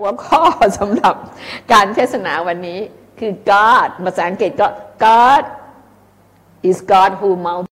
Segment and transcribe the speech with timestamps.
[0.00, 0.42] หัวข้อ
[0.78, 1.14] สำหรับ
[1.72, 2.78] การเทศนาวันนี้
[3.20, 4.68] คือ God ภาษาอังกฤษก็
[5.04, 5.42] God
[6.68, 7.70] is God who multi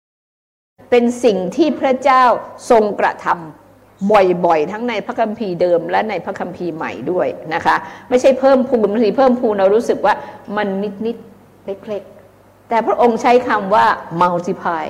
[0.90, 2.24] เป็นสิ่งที่พระเจ้า
[2.70, 4.10] ทรงกระทำ
[4.44, 7.76] บ่อยๆ ทั้งในพระคัมภีร์เดิมและในพระคัมภีร์ใหม่ด้วยนะคะ
[8.08, 10.14] ไม่ใช่เพิ่มพูนบางทีเพิ่มพูนเรารู้สึกว่า
[10.56, 10.68] มัน
[11.06, 13.86] นิดๆเล็กๆแต่พระองค์ใช้คำว่า
[14.22, 14.84] multiply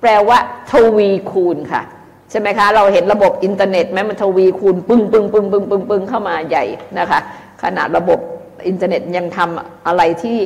[0.00, 0.38] แปลว่า
[0.70, 1.82] ทวีคูณค่ะ
[2.32, 6.64] ใช่ไหมคะ เราเห็นระบบอินเทอร์เน็ตไหมมันทวีคูณปึ้งปึ้งปึ้งปึ้งปึ้งปึ้งเข้ามาใหญ่
[6.98, 7.18] นะคะ
[7.62, 8.18] ขนาดระบบ
[8.68, 10.38] อินเทอร์เน็ตยังทำอะไรที่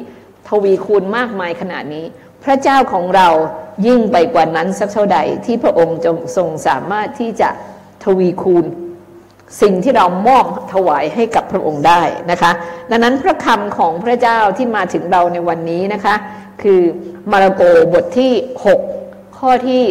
[0.49, 2.05] ทวีคูณมากมายขนาดนี้
[2.45, 3.29] พระเจ้าของเรา
[3.87, 7.49] ยิ่งไปกว่านั้นสักเท่าใดที่พระองค์จงทรงสามารถที่จะ
[8.05, 8.65] ทวีคูณ
[9.63, 12.51] สิ่งที่เรามอบถวายให้กับพระองค์ได้นะคะ
[12.91, 16.15] ดังนั้นพระคำของพระเจ้าที่มาถึงเราในวันนี้นะคะ
[16.63, 16.81] คือ
[17.33, 17.63] มาระโก
[17.93, 18.33] บทที่
[18.77, 19.06] 6
[19.39, 19.83] ข้อที่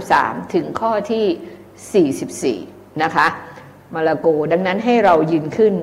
[0.00, 3.26] 33 ถึงข้อที่ 44 นะคะ
[3.94, 5.74] มาระโกดังนั้นให้เรายืนขึ้น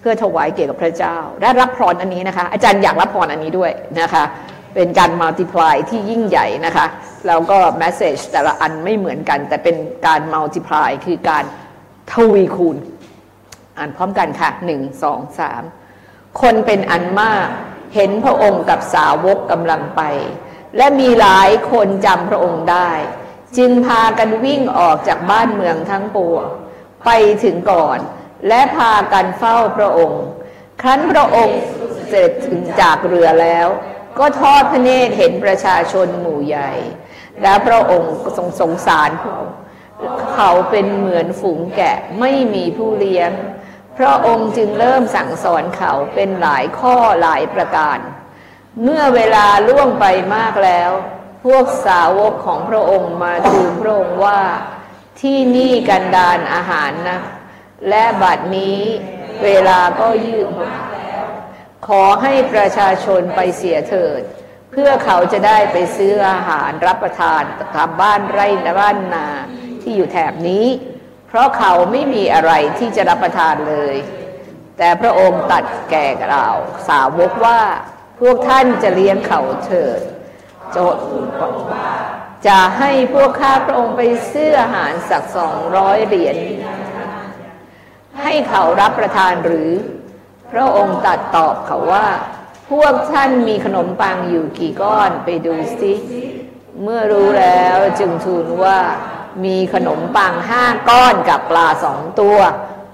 [0.00, 4.24] เพื่อถวายเกียรติกับพระเจ้าได้รับพรอันนี้นะคะ อาจารย์อยากรับพรอันนี้ด้วยนะคะ
[4.74, 6.86] เป็นการ multiply ที่ยิ่งใหญ่นะคะ
[7.26, 11.44] แล้วก็ message แต่ละอันไม่เหมือนกัน แต่เป็นการ multiply คือการ
[12.12, 12.76] ทวีคูณ
[13.78, 15.62] อ่านพร้อมกันค่ะหนึ่งสองสาม
[16.40, 17.48] คนเป็นอันมาก
[17.94, 20.02] เห็นพระองค์กับสาวกกำลังไป
[20.76, 22.90] และมีหลายคนจำพระองค์ได้
[23.56, 26.46] จึงพากันวิ่งออกจากบ้านเมืองทั้งปวง
[27.04, 27.10] ไป
[27.44, 27.98] ถึงก่อน
[28.48, 30.24] และพากันเฝ้าพระองค์
[30.82, 31.60] ครั้นพระองค์
[32.08, 33.68] เสร็จถึงจากเรือแล้ว
[34.18, 36.72] ก็ทอดพระเนตรเห็นประชาชนหมู่ใหญ่
[37.42, 39.38] และพระองค์ทรงสงสารเขา
[40.34, 43.30] เขาเป็นเหมือนฝูงแกะไม่มีผู้เลี้ยง
[43.98, 47.98] พระองค์จึงเริ่มสั่งสอนเขาเป็นหลายข้อหลายประการ
[48.82, 50.90] เมื่อเวลาล่วงไปมากแล้ว
[51.44, 54.40] พวกสาวกของพระองค์มาทูลพระองค์ว่า
[55.20, 57.20] ที่นี่กันดานอาหารนะ
[57.88, 58.80] และบัดนี้
[59.44, 60.48] เวลาก็ยืด
[61.86, 64.20] ขอให้ประชาชนไปเสียเถิด
[64.70, 67.42] เพื่อเขาจะได้ไปซื้ออาหารรับประทาน
[67.74, 68.48] ตามบ้านไร่
[68.80, 69.28] บ้านนา
[69.82, 70.66] ที่อยู่แถบนี้
[71.28, 73.96] เพราะเขาไม่มีอะไรที่จะรับประทานเลย
[74.78, 76.46] แต่พระองค์ตัดแก่เรา
[76.88, 77.60] สาวกว่า
[78.20, 80.00] พวกท่านจะเลี้ยงเขาเถิด
[80.72, 81.02] โจทย์
[82.46, 86.36] จะให้พวกข้าพระองค์ไปซื้ออาหารสักสองร้อยเหรียญ
[88.22, 89.70] ให้เขารับประทานหรือ
[90.52, 92.06] พระองค์ตัดตอบเขาว่า
[92.70, 95.92] พวกท่านมีขนมปังอยู่กี่ก้อนไปดูสิ
[96.82, 98.78] เมื่อรู้แล้วจึงทูลว่า
[99.44, 102.38] มีขนมปังห้าก้อนกับปลาสองตัว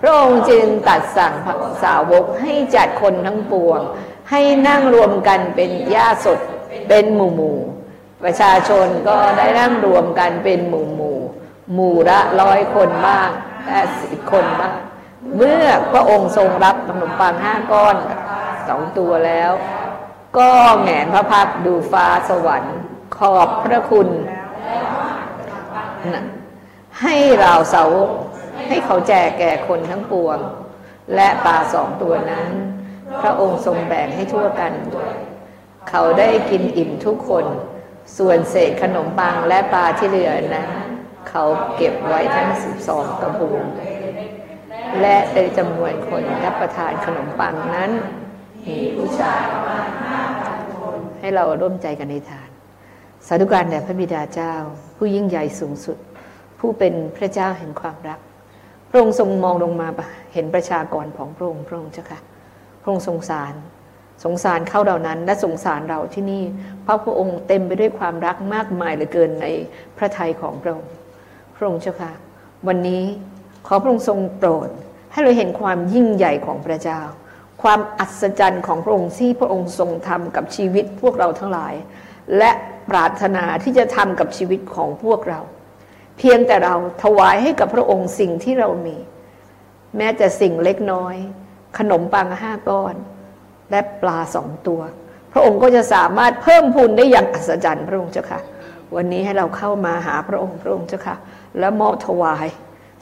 [0.00, 1.34] พระองค์จึงตัดสั่ง
[1.82, 3.80] สาวกให้จัดคนทั้งปวง
[4.32, 6.38] ให้นั่งรวมกันเป็นญาติสด
[6.88, 7.58] เป็นหมู่หมู่
[8.22, 11.18] ประชาชนก็ได้นั่งรวมกันเป็นหมู่หมู่
[11.74, 13.28] หมู่ละร้อยคนบ้าง
[13.66, 14.74] แปดสิบคนบ้าง
[15.36, 17.96] เมื่อพระองค์ทรงรับขนมปังห้าก้อน
[18.68, 19.50] สองตัวแล้ว
[20.38, 20.50] ก็
[20.82, 22.76] แงนพระพักดูฟ้าสวรรค์
[23.16, 24.08] ขอบพระคุณ
[27.02, 27.84] ให้เราเสา
[28.68, 30.38] ให้เขาแจกแก่คนทั้งปวง
[31.14, 32.50] และปลาสองตัวนั้น
[33.20, 34.72] พระองค์ทรงแบ่งให้ทั่วกัน
[35.90, 37.46] เขาได้กินอิ่มทุกคน
[38.18, 40.68] ส่วนเศษขนมปังและปลาที่เหลือนั้น
[41.28, 41.44] เขา
[41.76, 43.64] เก็บไว้ทั้งสิบสองกระปุก
[45.00, 47.90] และในจำนวนคนรับประทานขนมปังนั้น
[48.66, 52.48] มีผู้ชายประมาณห้าพันคนให้เราร่วมใจกันในทาน
[53.26, 54.54] สาธุการแด่พระบิดาเจ้า
[54.96, 55.96] ผู้ยิ่งใหญ่สูงสุด
[56.58, 58.20] ผู้เป็นพระเจ้าแห่งความรัก
[58.90, 59.88] พระองค์ทรงมองลงมา
[60.32, 62.20] เห็นประชากรของพระองค์พระองค์เจ้าค่ะ
[62.82, 63.54] พระองค์สงสาร
[64.24, 66.44] สงสารเข้าเหล่านั้น และสงสารเราที่นี่
[66.82, 69.46] เพราะพระองค์เต็มไปด้วยความรักมากมายเหลือเกินใน
[69.96, 70.92] พระทัยของพระองค์
[71.56, 72.12] พระองค์เจ้าค่ะ
[72.68, 73.02] วันนี้
[73.66, 74.68] ขอพระองค์ทรงโปรด
[75.12, 77.00] ให้เราเห็นความยิ่งใหญ่ของพระเจ้า
[77.62, 81.74] ความอัศจรรย์ของพระองค์ที่พระองค์ทรงทำกับชีวิตพวกเราทั้งหลาย
[82.38, 82.50] และ
[82.90, 85.40] ปรารถนาที่จะทำกับชีวิตของพวกเรา
[86.18, 88.96] เพียงแต่เราถวายให้กับพระองค์สิ่งที่เรามี
[89.96, 91.16] แม้แต่สิ่งเล็กน้อย
[91.78, 92.94] ขนมปังห้าก้อน
[93.70, 94.80] และปลาสองตัว
[95.32, 98.40] พระองค์ก็จะสามารถเพิ่มพูนได้อย่างอัศจรรย์พระองค์เจ้าค่ะ
[98.96, 101.16] วันนี้ให้เราเข้ามาหาพระองค์พระองค์เจ้าค่ะ
[101.58, 102.46] และมอบถวาย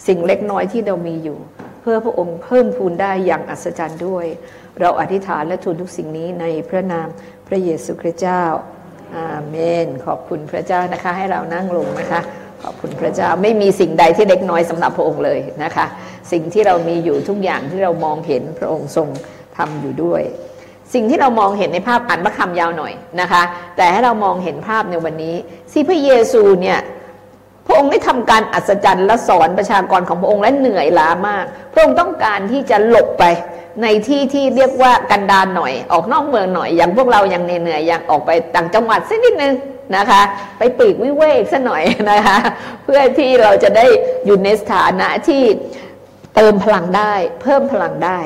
[0.06, 1.38] สิ่งเล็กน้อยที่เรามีอยู่
[1.80, 4.26] เพื่อพระองค์เพิ่มพูนได้อย่างอัศจรรย์ด้วย
[4.80, 7.08] เราอธิษฐานและทูลทุกสิ่งนี้ในพระนาม
[7.48, 8.42] พระเยซูคริสต์เจ้า
[9.16, 12.20] อาเมน ขอบคุณพระเจ้านะคะ ให้เรานั่งลงนะคะ
[12.62, 15.86] ขอบคุณพระเจ้าไม่มีสิ่งใดที่เล็กน้อยสำหรับพระองค์เลยนะคะ
[16.32, 19.08] สิ่งที่เรามีอยู่ทุกอย่างที่เรามองเห็นพระองค์ทรง
[19.56, 20.22] ทำอยู่ด้วย
[20.94, 23.42] สิ่งที่เรามองเห็นในภาพอ่านพระคำยาวหน่อยนะคะ
[23.76, 25.34] แต่ให้เรามองเห็นภาพในวันนี้
[25.72, 26.78] ที่พระเยซูเนี่ย
[27.66, 33.24] พระองค์ได้ทำการอัศจรรย์และสอนประชากรของพระองค์และเหนื่อยล้ามาก พระองค์ต้องการที่จะหลบไป
[33.82, 39.54] ในที่ที่เรียกว่ากันดารหน่อย ออกนอกเมืองหน่อย อย่างพวกเรายังเหนื่อยๆยังออกไปต่างจังหวัดสักนิดนึง
[39.96, 40.22] นะคะ
[40.58, 42.38] ไปปีกวิเวกสัหน่อยนะคะ
[42.84, 43.86] เพื่อที่เราจะได้
[44.26, 45.42] อยู่ในสถานะที่
[46.42, 48.20] เติมพลังได้ เพิ่มพลังได้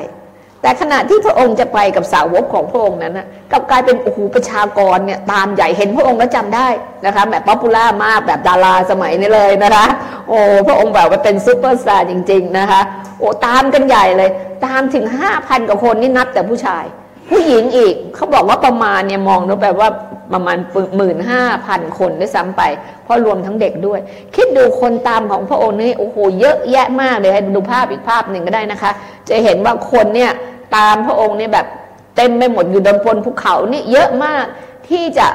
[0.61, 6.67] แต่ขณะที่พระองค์จะไปกับสาวกของพระองค์นั้นนะกลับกลายเป็นโอ้โหประชากรเนี่ยตามใหญ่เห็นพระองค์แล้วจำได้
[7.05, 9.85] นะคะแบบ popular มากแบบดาราสมัยนี้เลยนะคะ
[10.29, 12.81] โอ้พระองค์แบบว่าเป็นซูเปอร์สตาร์จริง ๆนะคะ
[13.19, 14.29] โอ้ตามกันใหญ่เลย
[14.65, 16.85] ตามถึงห้าพันกว่าคนนี่นับแต่ผู้ชาย
[17.29, 19.89] ผู้หญิงอีกเขาบอกว่าประมาณเนี่ยมองดูแบบว่า
[20.33, 20.57] ประมาณ
[20.97, 22.61] หมื่นห้าพันคนด้วยซ้ำไป
[23.03, 23.99] เพราะรวมทั้งเด็กด้วย
[24.35, 28.91] คิดดูคนตามของพระองค์นี่โอ้โหเยอะแยะมากเลยให้ดูภาพอีกภาพหนึ่งก็ได้นะคะ
[29.29, 30.31] จะเห็นว่าคนเนี่ย
[30.75, 31.67] ตามพระองค์เนี่ยแบบ
[32.15, 34.45] เต็มไปหมดอยู่บนบนภูเขานี่เยอะมาก
[34.89, 35.27] ที่จะ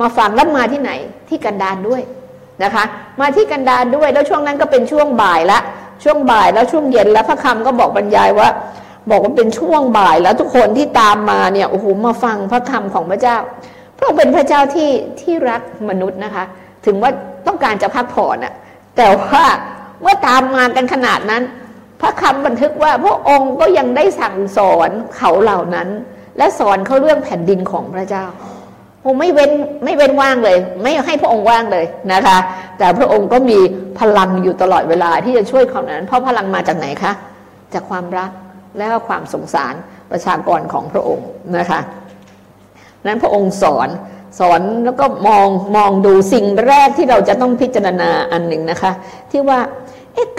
[0.00, 0.90] มาฟังแล้วมาที่ไหน
[1.28, 2.02] ที่กันดารด้วย
[2.64, 2.84] นะคะ
[3.20, 5.58] มาที่กันดารด้วยแล้วช่วงนั้นก็เป็นช่วงบ่ายละ
[6.04, 8.48] ช่วงบ่ายแล้วช่วงเย็นแล้วพระคำก็บอกบรรยายว่า
[9.10, 13.36] บอกว่าเป็นช่วงบ่ายแล้วทุกคนที่ตามมาเนี่ยโอ้โหมาฟังพระคำของพระเจ้า
[13.96, 14.90] พระองค์เป็นพระเจ้าที่
[15.20, 16.44] ที่รักมนุษย์นะคะ
[16.86, 17.10] ถึงว่า
[17.46, 18.54] ต้องการจะพักผ่อนอะ
[18.96, 19.44] แต่ว่า
[20.02, 21.42] เมื่อตามมากันขนาดนั้น
[22.00, 25.88] พระคำบันทึกว่าพระองค์ก็ยังได้สั่งสอนเขาเหล่านั้น
[26.38, 28.24] และสอนเขาเรื่องแผ่นดินของพระเจ้า
[29.00, 29.50] โอไม่เว้น
[29.84, 32.38] ไม่เว้นว่างเลย ไม่ให้พระองค์ว่างเลยนะคะ
[32.78, 33.58] แต่พระองค์ก็มี
[33.98, 37.12] พลังอยู่ตลอดเวลาที่จะช่วยเขานั้น เพราะพลังมาจากไหนคะ
[37.74, 38.30] จากความรัก
[38.76, 39.74] และความสงสาร
[40.10, 41.26] ประชากรของพระองค์
[41.58, 41.80] นะคะ
[43.06, 43.88] นั้นพระองค์สอน
[44.38, 48.92] สอนแล้วก็มองมองดูสิ่งแรกที่เราจะต้องพิจารณาอันหนึ่งนะคะ
[49.30, 49.58] ที่ว่า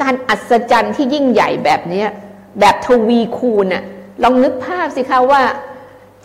[0.01, 2.03] การอัศจรรย์ที่ยิ่งใหญ่แบบนี้
[2.59, 3.83] แบบทวีคูณน่ะ
[4.23, 5.41] ลองนึกภาพสิคะว่า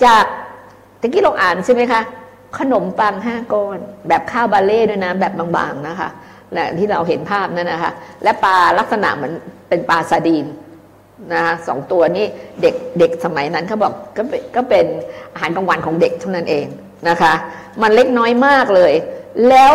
[0.05, 0.25] จาก
[1.01, 2.01] ตะกี้เราอ่านใช่ไหมคะ
[2.59, 3.79] ขนมปังห้าก้อน
[4.09, 6.09] แบบข้าวบาเล่ด้วยนะแบบบางๆนะคะ
[6.53, 7.93] และที่เราเห็นภาพนั่นนะคะ
[8.23, 9.33] และปลาลักษณะเหมือน
[9.69, 10.47] เป็นปลาซาดีน
[11.33, 12.27] นะสองตัวนี้
[12.63, 14.87] เด็กเด็กสมัยนั้นเขาบอกก็เป็นก็เป็น
[15.33, 16.67] อาหารกลางวันของเด็กเท่านั้นเอง
[17.09, 17.33] นะคะ
[17.83, 18.93] มันเล็กน้อยมากเลย
[19.49, 19.73] แล้ว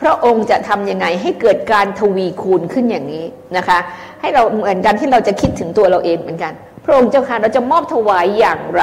[0.00, 3.24] พระองค์จะทำยังไงให้เกิดการทวีคูณขึ้นอย่างนี้
[3.56, 3.78] นะคะ
[4.20, 6.52] ให้เราเหมือนกันที่เราจะคิดถึงตัวเราเองเหมือนกัน
[6.84, 8.82] พระองค์เจ้าค่ะเราจะมอบถวายอย่างไร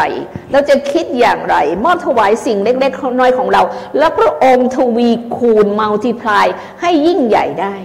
[0.51, 1.55] เราจะคิดอย่างไร
[1.85, 3.61] มอบถวายสิ่งเล็กๆน้อยของเรา
[3.97, 6.47] แล้วพระองค์ทวีคูณมัลติพลาย
[6.81, 7.75] ให้ยิ่งใหญ่ได้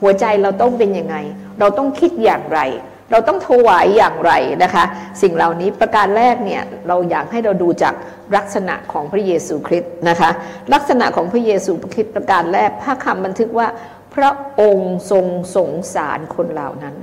[0.00, 1.16] หัวใจเราต้องเป็นยังไง
[1.58, 2.60] เราต้องคิดอย่างไร
[3.10, 4.84] เราต้องถวายอย่างไรนะคะ
[5.22, 7.94] สิ่งเหล่านี้ประการแรกเนี่ยเราอยากให้เราดูจาก
[8.36, 10.30] ลักษณะของพระเยซูคริสต์นะคะ
[10.74, 13.68] ลักษณะของพระเยซูคริสต์ประการแรกพระคำบันทึกว่า
[14.14, 14.30] พระ
[14.60, 16.96] องค์ทรงสงสารคนเหล่านั้น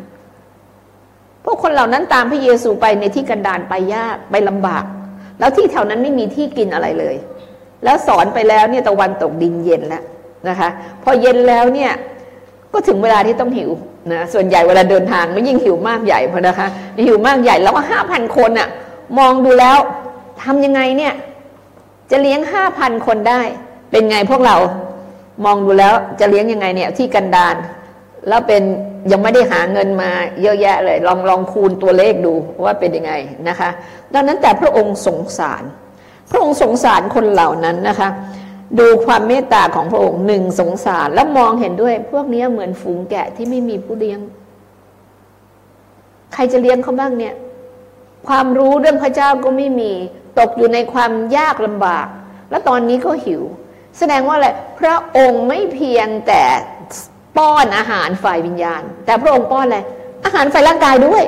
[1.43, 4.83] พวกคนเหล่านั้นตามพระเยซูไปในที่กันดารไปยากไปลำบาก
[5.39, 7.15] แล้วที่แถวนั้นไม่มีที่กินอะไรเลย
[7.83, 10.03] แล้วสอนไปแล้วเนี่ยตะวันตกดินเย็นแล้ว
[10.49, 10.69] นะคะ
[11.03, 11.91] พอเย็นแล้วเนี่ย
[12.73, 13.71] ก็ถึงเวลาที่ต้องหิว
[14.11, 16.67] นะส่วนใหญ่เวลาเดินทางไม่ยิ่งหิวมากใหญ่พอนะคะ
[17.05, 18.69] หิวมากใหญ่แล้วก็ห้าพันคนอะ
[19.17, 19.77] มองดูแล้ว
[20.43, 21.13] ทำยังไงเนี่ย
[22.11, 23.41] จะเลี้ยงห้าพันคนได้
[23.91, 24.57] เป็นไงพวกเรา
[25.45, 27.55] มองดูแล้วจะเลี้ยงยังไงเนี่ยที่กันดาน
[28.27, 28.63] แล้วเป็น
[29.11, 30.09] ยังไม่ได้หาเงินมา
[30.41, 32.33] เยอะแยะเลย ลองลองคูณตัวเลขดู
[32.63, 33.13] ว่าเป็นยังไง
[33.49, 33.69] นะคะ
[34.13, 35.63] ดังนั้นแต่พระองค์สงสาร
[36.31, 38.09] พระองค์สงสารคนเหล่านั้นนะคะ
[38.79, 44.19] ดูความเมตตาของพระองค์หนึ่งสงสาร แล้วมองเห็นด้วย พวกนี้เหมือนฝูงแกะที่ไม่มีผู้เลี้ยง
[46.33, 47.35] ใครจะเลี้ยงเขาบ้างเนี่ย
[48.27, 49.91] ความรู้เรื่องพระเจ้าก็ไม่มี
[50.39, 52.07] ตกอยู่ในความยากลำบาก
[52.49, 53.41] แล้วตอนนี้ก็หิว
[53.97, 54.49] แสดงว่าอะไร
[54.79, 56.41] พระองค์ไม่เพียงแต่
[57.37, 59.79] ป้อนอาหารฝ่ายวิญญาณ แต่พระองค์ป้อนอะไร
[60.25, 61.23] อาหารฝ่ายร่างกายด้วย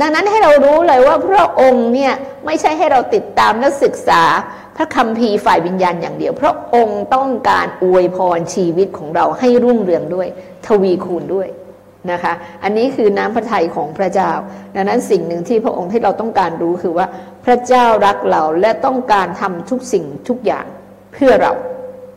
[0.00, 2.12] ดังนั้นให้เรารู้เลยว่าพระองค์เนี่ย
[2.46, 4.22] ไม่ใช่ให้เราติดตามและศึกษา
[4.76, 10.28] พระคัมภีฝ่ายวิญญาณอย่างเดียว พระองค์ต้องการอวยพรชีวิตของเราให้รุ่งเรืองด้วย
[10.66, 11.48] ทวีคูณด้วย
[12.12, 14.30] นะคะ อันนี้คือน้ำพระทัยของพระเจ้า
[14.74, 17.06] ดังนั้นสิ่งหนึ่งที่พระองค์ที่เราต้องการรู้คือว่า
[17.44, 20.66] พระเจ้ารักเราและต้องการทำทุกสิ่งทุกอย่าง
[21.12, 21.52] เพื่อเรา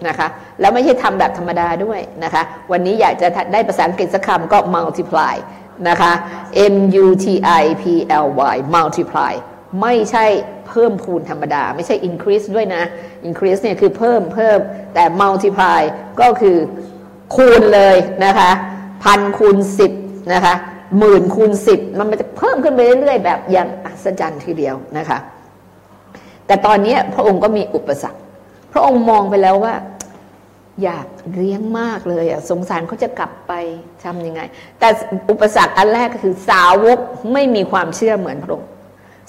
[0.07, 0.27] นะคะ
[0.60, 5.36] แล้วไม่ใช่ทำแบบธรรมดาด้วยนะคะ วันนี้อยากจะได้ภาษาอังกฤษสักคำก็ multiply
[5.89, 6.12] นะคะ
[6.74, 7.25] M U T
[7.62, 7.83] I P
[8.25, 9.33] L Y multiply
[9.81, 10.25] ไม่ใช่
[10.67, 12.84] เพิ่มคูณธรรมดา ไม่ใช่ increase ด้วยนะ
[13.27, 14.60] increase เนี่ยคือเพิ่มเพิ่ม
[14.93, 15.82] แต่ multiply
[16.22, 16.58] ก็คือ
[17.36, 18.51] คูณเลยนะคะ
[19.03, 19.91] พันคูณสิบ
[20.34, 20.55] นะคะ
[21.00, 25.17] หมื่นคูณสิบมันจะเพิ่มขึ้นไปเรื่อยๆ แบบอย่างอัศจรรย์ทีเดียวนะคะ
[26.48, 28.20] แต่ตอนนี้พระองค์ก็มีอุปสรรค
[28.72, 29.74] พระองค์มองไปแล้วว่า
[30.84, 33.53] อยากเลี้ยงมากเลยอะสงสารเขาจะกลับไป
[34.03, 34.41] ทำยังไง
[34.79, 34.88] แต่
[35.29, 37.00] อุปสรรคอันแรกก็คือสาวก
[37.34, 38.70] ไม่มีความเชื่อเหมือนพระองค์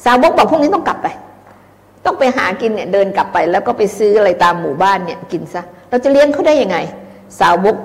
[0.05, 1.09] สาวกบอกพวกนี้ต้องกลับไป
[2.05, 6.79] ต้องไปหากินเนี่ยเดินกลับไป แล้วก็ไปซื้ออะไรตามหมู่บ้านเนี่ยกินซะเราจะเลี้ยงเขาได้ยังไง
[7.41, 7.77] สาวก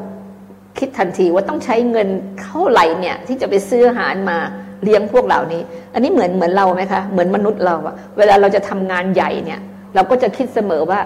[0.80, 2.08] คิดทันทีว่าต้องใช้เงิน
[2.42, 4.38] เท่าไหร่เนี่ยที่จะไปซื้ออาหารมา
[4.84, 5.62] เลี้ยงพวกเหล่านี้
[5.94, 9.60] อันนี้เหมือนเหมือนเราไหมคะเหมือนมนุษย์เราอะเวลาเราจะทำงานใหญ่เนี่ย
[9.96, 11.00] เราก็จะคิดเสมอว่า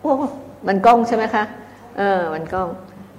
[0.00, 0.12] โอ้
[0.68, 1.44] มันกล้องใช่ไหมคะ
[1.98, 2.68] เออมันกล้อง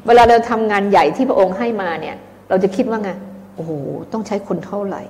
[0.07, 2.15] เวลาเราทำงานใหญ่ที่พระองค์ให้มาเนี่ย
[2.49, 3.09] เราจะคิดว่าไง
[3.55, 3.71] โอ้โห
[4.13, 5.01] ต้องใช้คนเท่าไหร่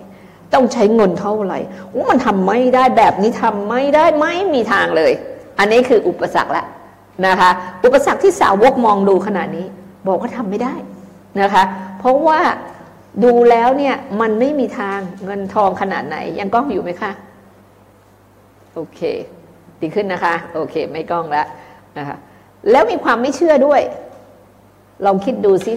[0.53, 1.59] ต้องใช้เงินเท่าไหร่
[2.09, 5.11] มันทำไม่ได้แบบนี้ทำไม่ได้ไม่มีทางเลย
[5.59, 6.65] อันนี้คืออุปสรรคละ
[7.27, 7.49] นะคะ
[7.83, 9.67] อุปสรรคที่สาวกมองดูขนาดนี้
[10.07, 10.73] บอกว่าทำไม่ได้
[11.41, 11.63] นะคะ
[11.99, 12.39] เพราะว่า
[13.23, 17.11] ดูแล้วเนี่ยมันไม่มีทางเงินทองขนาดไหน ยังกล้องอยู่ไหมคะ
[18.73, 18.99] โอเค
[19.81, 21.47] ดีขึ้นนะคะ โอเค ไม่กล้องแล้ว
[21.97, 22.17] นะคะ
[22.71, 23.81] แล้วมีความไม่เชื่อด้วย
[25.05, 25.73] ลองคิดดูสิ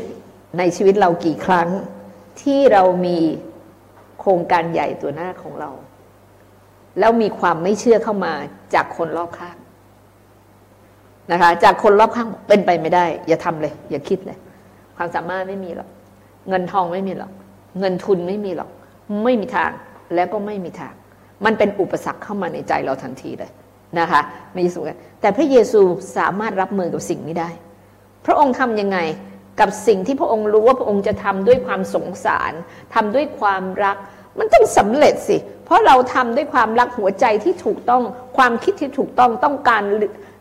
[0.59, 1.69] ในชีวิตเรากี่ครั้ง
[2.43, 3.19] ที่เรามี
[4.23, 5.71] โครงการใหญ่ตัวหน้าของเรา
[6.99, 8.33] แล้วมีความไม่เชื่อเข้ามา
[8.75, 9.57] จากคนรอบข้าง
[11.33, 14.39] นะคะ จากคนรอบข้างเป็นไปไม่ได้ อย่าทำเลย อย่าคิดเลย
[14.97, 15.89] ความสามารถไม่มีหรอก
[16.49, 17.33] เงินทองไม่มีหรอก
[17.79, 18.71] เงินทุนไม่มีหรอก
[19.25, 19.71] ไม่มีทาง
[20.15, 20.95] แล้วก็ไม่มีทาง
[21.45, 23.51] มันเป็นอุปสรรคเข้ามาในใจเราทันทีเลย
[23.99, 24.21] นะคะ
[24.53, 24.85] ไม่สูง
[25.21, 25.81] แต่พระเยซู
[26.17, 27.51] สามารถรับมือกับสิ่งนี้ได้
[28.27, 28.99] พระองค์ทำยังไง
[29.61, 32.53] กับสิ่งที่พระองค์รู้ว่าพระองค์จะทำด้วยความสงสาร
[32.95, 33.97] ทำด้วยความรัก
[34.39, 38.03] มันต้องสำเร็จสิ เพราะเราทำด้วยความรักหัวใจที่ถูกต้อง
[38.37, 39.83] ความคิดที่ถูกต้องต้องการ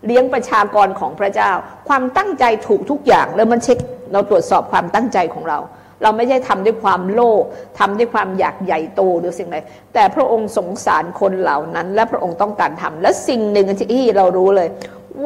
[0.06, 1.52] เลี้ยงประชากรของพระเจ้า
[1.90, 3.78] ความตั้งใจถูกทุกอย่างแล้วมันเช็ค
[4.12, 5.60] เราตรวจสอบความตั้งใจของเรา
[6.04, 7.44] เราไม่ใช่ทำด้วยความโลภ
[7.80, 9.58] ทำด้วยความอยากใหญ่โตหรือสิ่งใด
[9.94, 14.70] แต่พระองค์สงสารคนเหล่านั้น และพระองค์ต้องการทำและสิ่งหนึ่งที่เรารู้เลย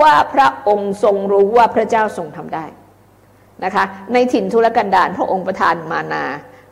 [0.01, 2.65] ว่าพระองค์ทรงรู้ว่าพระเจ้าทรงทำได้
[3.63, 3.83] นะคะ
[4.13, 6.23] ในถิ่นทุรกันดารพระองค์ประทานมานา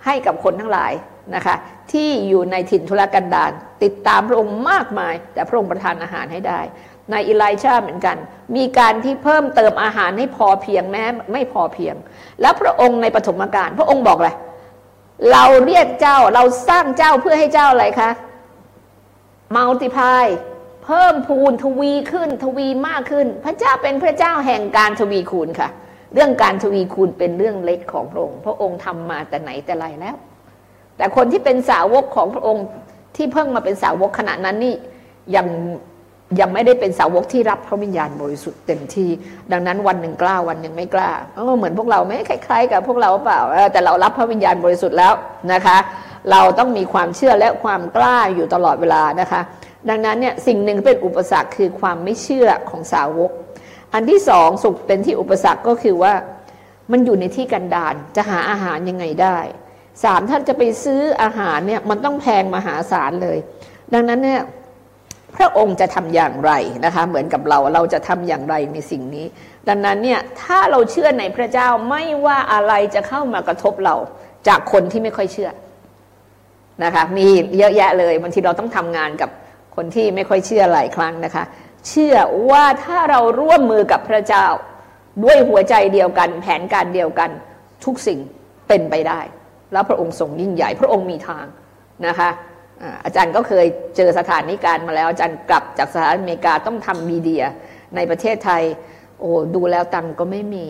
[0.06, 0.94] ให้กับคนทั้งหลาย
[1.36, 1.56] นะคะ
[1.92, 3.52] ที่อยู่ในถิ่นทุรกันดาร
[3.84, 6.60] ติดตามพระองค์มากมาย แต่พระองค์ประทานอาหารให้ได้
[7.12, 8.18] ในอิไลชาเหมือนกัน
[8.56, 11.96] มีการที่เพิ่มเติมอาหารให้พอเพียงแม้ไม่พอเพียง
[12.42, 14.32] แล้วพระองค์ในปฐมกาลพระองค์บอกอะไร
[15.32, 18.10] เราเรียกเจ้าเราสร้างเจ้าเพื่อให้เจ้าอะไรคะ
[19.56, 20.28] มัลติพาย
[20.86, 25.70] เพิ่มพูนทวีขึ้นทวีมากขึ้น พระเจ้าเป็นพระเจ้าแห่งการทวีคูณค่ะ
[26.14, 30.16] เรื่องการทวีคูณเป็นเรื่องเล็กของพระองค์ พระองค์ทำมาแต่ไหนแต่ไรแล้ว
[30.98, 32.66] แต่คนที่เป็นสาวกของพระองค์
[33.16, 34.76] ที่เพิ่งมาเป็นสาวกขณะนั้นนี่
[35.36, 35.48] ยัง
[36.40, 39.10] ยังไม่ได้เป็นสาวกที่รับพระวิญญาณบริสุทธิ์เต็มที่
[39.52, 43.42] ดังนั้นวันหนึ่งกล้าวันหนึ่งไม่กล้าเออเหมือนพวกเราไม่คล้ายๆกับพวกเราเปล่า
[43.72, 45.14] แต่เรารับพระวิญญาณบริสุทธิ์แล้ว
[45.54, 45.78] นะคะ
[46.32, 49.42] เราต้องมีความเชื่อและความกล้าอยู่ตลอดเวลานะคะ
[49.90, 53.32] ดังนั้นเนี่ยสิ่งหนึ่งเป็นอุปสรรคคือความไม่เชื่อของสาวก
[53.94, 56.14] อันที่สองสุขเป็นที่อุปสรรคก็คือว่า
[56.92, 59.38] มันอยู่ในที่กันดารจะหาอาหารยังไงได้
[60.04, 63.38] สามท่านจะไปซื้ออาหารเนี่ยมันต้องแพงมหาศาลเลย
[63.94, 64.42] ดังนั้นเนี่ย
[65.36, 66.52] พระองค์จะทำอย่างไร
[66.86, 69.26] นะคะเหมือนกับเราเราจะทำอย่างไรในสิ่งนี้
[69.70, 73.96] ดังนั้นเนี่ยถ้าเราเชื่อในพระเจ้าไม่ว่าอะไรจะเข้ามากระทบเรา
[74.48, 75.50] จากคนที่ไม่ค่อยเชื่อ
[76.84, 79.30] นะคะมีเยอะแยะเลยบางทีเราต้องทำงานกับ
[79.76, 81.44] คนที่ไม่ค่อยเชื่อหลายครั้งนะคะ
[81.88, 82.16] เชื่อ
[82.52, 84.46] ว่าถ้าเราร่วมมือกับพระเจ้า
[85.24, 87.30] ด้วยหัวใจเดียวกัน แผนการเดียวกัน
[87.86, 88.20] ทุกสิ่ง
[88.68, 89.20] เป็นไปได้
[89.74, 91.46] แล้วพระองค์ทรงยิ่งใหญ่พระองค์มีทาง
[92.08, 92.30] นะคะ
[93.06, 93.66] อาจารย์ก็เคย
[93.98, 97.44] เจอสถานนิการมาแล้วอาจารย์กลับจากสหรัฐอเมริกาต้องทำมีเดีย
[97.96, 98.64] ในประเทศไทย
[99.20, 100.68] โอ้ดูแล้วตังก็ไม่มี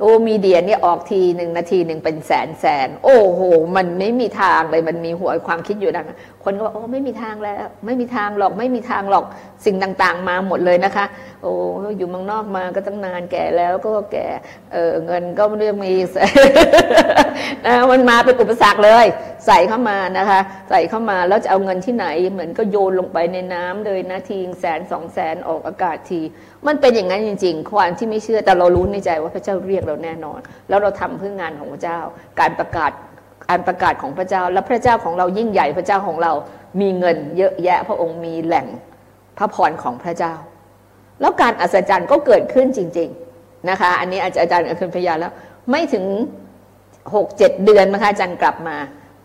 [0.00, 3.40] โอ้มีเดียเนี่ยออกทีหนึ่งนาทีหนึ่งเป็นแสนแสน โอ้โห
[3.76, 6.06] มันไม่มีทางเลยมันมีหัวความคิดอยู่ดัง
[6.44, 7.56] คนก็บอกโอ้ไม่มีทางแล้ว
[7.86, 9.24] ไม่มีทางหรอกไม่มีทางหรอก
[9.64, 11.04] สิ่งต่างๆ มาหมดเลยนะคะ
[11.42, 11.52] โอ้
[11.96, 14.26] อยู่มืองนอกมาก็ตั้งนานแก่แล้วก็แก่
[14.72, 15.92] เออเงินก็ไม่ได้มี
[17.66, 19.06] นะมันมาเป็นอุปสรรคเลย
[19.46, 26.20] ใส่เข้ามานะคะ ใส่เข้ามาแล้วจะเอาเงินที่ไหน เหมือนก็โยนลงไปในน้ำเลยนะทีแสนสองแสนออกอากาศที
[26.66, 32.00] มันเป็นอย่างนั้นจริง ๆ ความที่ไม่เชื่อแต่เรารู้ในใจว่าพระเจ้าเรียกเราแน่นอน แล้วเราทำเพื่องานของพระเจ้า
[32.40, 32.92] การประกาศ
[33.48, 36.32] การประกาศของพระเจ้า และพระเจ้าของเรายิ่งใหญ่พระเจ้าของเรา
[36.80, 38.66] มีเงินเยอะแยะ พระองค์มีแหล่ง
[39.38, 40.34] พระพรของพระเจ้า
[41.20, 43.08] แล้วการอัศจรรย์ก็เกิดขึ้นจริง
[43.38, 45.32] ๆนะคะ อันนี้อาจารย์อาคืนพยาแล้ว
[45.70, 46.04] ไม่ถึง
[47.14, 48.76] หกเจ็ดเดือนนะคะอาจารย์กลับมา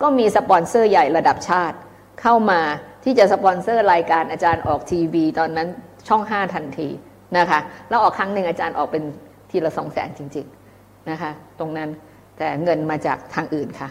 [0.01, 1.77] ก็มีสปอนเซอร์ใหญ่ระดับชาติ
[2.21, 2.59] เข้ามา
[3.03, 5.67] ที่จะสปอนเซอร์รายการอาจารย์ออกทีวี ตอนนั้น
[6.07, 6.89] ช่องห้าทันที
[7.37, 7.59] นะคะ
[7.89, 9.03] แล้วออกครั้งหนึ่งอาจารย์ออกเป็น
[9.49, 10.45] ทีละสองแสนจริง
[10.77, 11.89] ๆนะคะ ตรงนั้น
[12.37, 13.89] แต่เงินมาจากทางอื่นค่ะ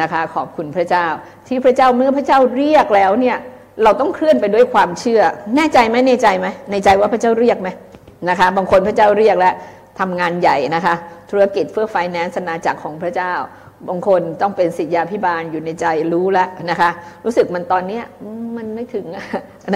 [0.00, 1.06] นะคะขอบคุณพระเจ้า
[1.48, 3.36] ที่พระเจ้าเมื่อพระเจ้าเรียกแล้วเนี่ย
[3.82, 5.22] เราต้องเคลื่อนไปด้วยความเชื่อ
[5.56, 7.68] แน่ใจไหมในใจไหมในใจว่าพระเจ้าเรียกไหม
[8.28, 9.54] นะคะ บางคนพระเจ้าเรียกแล้ว
[10.00, 10.94] ทำงานใหญ่นะคะ
[11.30, 13.32] ธุรกิจเพื่อไฟแนนซ์นาจักรของพระเจ้า
[13.88, 16.90] บางคนต้องเป็นสิทธยาพิบาลอยู่ในใจรู้แล้วนะคะ
[17.24, 18.00] รู้สึกมันตอนนี้
[18.56, 19.06] มันไม่ถึง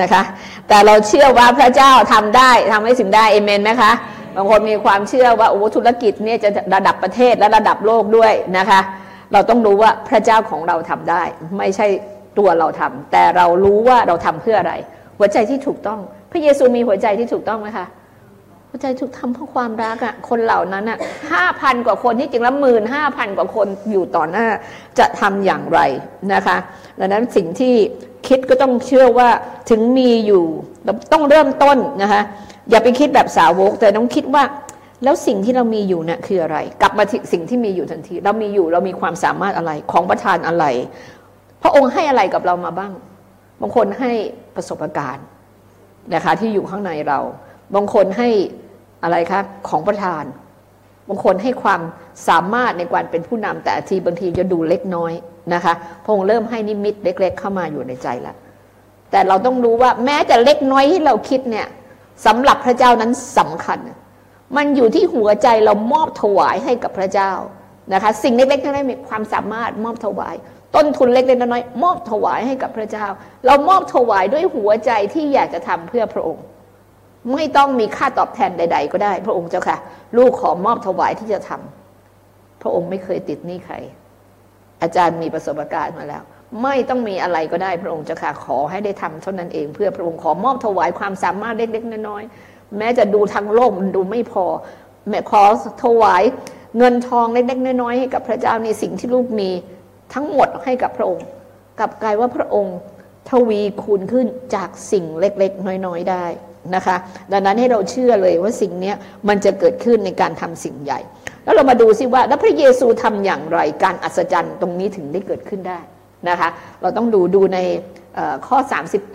[0.01, 0.23] นะคะ
[0.69, 3.93] แต่เราเชื่อว่าพระเจ้าทำได้ทำให้สิ่งได้เอเมนไหมคะ
[4.37, 8.81] บางคนมีความเชื่อว่าโอ้ธุรกิจเนี่ยจะระดับประเทศและระดับโลกด้วยนะคะ
[9.33, 11.23] เราต้องรู้ว่าพระเจ้าของเราทำได้
[11.59, 11.87] ไม่ใช่
[12.39, 14.75] ตัวเราทำแต่เรารู้ว่าเราทำเพื่ออะไร
[15.19, 16.01] หัวใจที่ถูกต้อง
[16.33, 17.87] พระเยซูมีหัวใจที่ถูกต้องไหมคะ
[18.71, 20.99] หัวใจถูกทำเพราะความรักอะคนเหล่านั้นอะ
[21.33, 24.47] ห้าพันกว่าคนที่จริงแล้วหมื่นห้าพันกว่าคนอยู่ต่อหน้า
[24.99, 25.81] จะทำอย่างไร
[26.33, 26.57] นะคะ
[26.99, 27.75] ดังนั้นสิ่งที่
[28.29, 29.29] คิดก็ต้องเชื่อว่า
[29.71, 30.45] ถึงมีอยู่
[31.13, 32.23] ต้องเริ่มต้นนะคะ
[32.71, 34.45] อย่าไปคิดแบบสาวก แต่ต้องคิดว่า
[35.05, 40.65] แล้วสิ่งที่เรามีอยู่เนี่ยคืออะไร กลับมาสิ่งที่มีอยู่ทันที เรามีอยู่เรามีความสามารถอะไรของประทานอะไร
[41.63, 42.93] พระองค์ให้อะไรกับเรามาบ้าง
[43.61, 44.13] บางคนให้
[44.57, 45.27] ประสบการณ์
[46.15, 47.19] นะคะที่อยู่ข้างในเรา
[47.75, 48.29] บางคนให้
[49.03, 50.25] อะไรคะของประทาน
[51.09, 51.81] บางคนให้ความ
[52.29, 55.13] สามารถในการเป็นผู้นำแต่ทีบางทีจะดูเล็กน้อย
[55.55, 58.37] นะคะพงเริ่มให้นิมิตเล็ก ๆ เข้ามาอยู่ในใจแล้ว
[59.11, 61.67] แต่เราต้องรู้ว่าแม้จะเล็กน้อยที่เราคิดเนี่ย
[62.27, 63.79] สำหรับพระเจ้านั้นสำคัญ
[64.57, 67.33] มันอยู่ที่หัวใจเรามอบถวายให้กับพระเจ้า
[67.93, 70.35] นะคะ สิ่งเล็กๆน้อยๆมีความสามารถมอบถวาย
[70.77, 73.07] ต้นทุนเล็กๆน้อยๆมอบถวายให้กับพระเจ้า
[73.47, 76.45] เรามอบถวายด้วยหัวใจที่อยากจะทำเพื่อพระองค์
[77.33, 79.79] ไม่ต้องมีค่าตอบแทนใด ๆ ก็ได้ พระองค์เจ้าค่ะ
[80.17, 83.75] ลูกขอมอบถวายที่จะทำพระองค์ไม่เคยติดหนี้ใคร
[84.83, 86.23] อาจารย์มีประสบการณ์มาแล้ว
[86.63, 94.45] ไม่ต้องมีอะไรก็ได้พระองค์จะค่ะขอให้ได้ทำเท่านั้นเองเพื่อพระองค์ขอมอบถวายความสามารถเล็กๆน้อยๆแม้จะดูทางโลกมันดูไม่พอ
[95.09, 95.43] แม่ขอ
[95.85, 96.23] ถวาย
[96.79, 99.51] เงินทองเล็กๆน้อยๆให้กับพระเจ้าในสิ่งที่ลูกมี
[100.15, 101.27] ทั้งหมดให้กับพระองค์
[101.81, 102.77] กับกลายว่าพระองค์
[103.31, 106.25] ทวีคูณขึ้นจากสิ่งเล็กๆ น้อยๆได้
[106.75, 106.97] นะคะ
[107.33, 108.93] ดังนั้นให้เราเชื่อเลยว่าสิ่งนี้
[109.29, 111.01] มันจะเกิดขึ้นในการทำสิ่งใหญ่
[111.45, 115.81] แล้วเรามาดูซิว่าแล้วพระเยซูทำอย่างไร การอัศจรรย์ตรงนี้ถึงได้เกิดขึ้นได้
[116.29, 116.49] นะคะ
[116.83, 117.59] เราต้องดูดูใน
[118.47, 118.59] ข้อ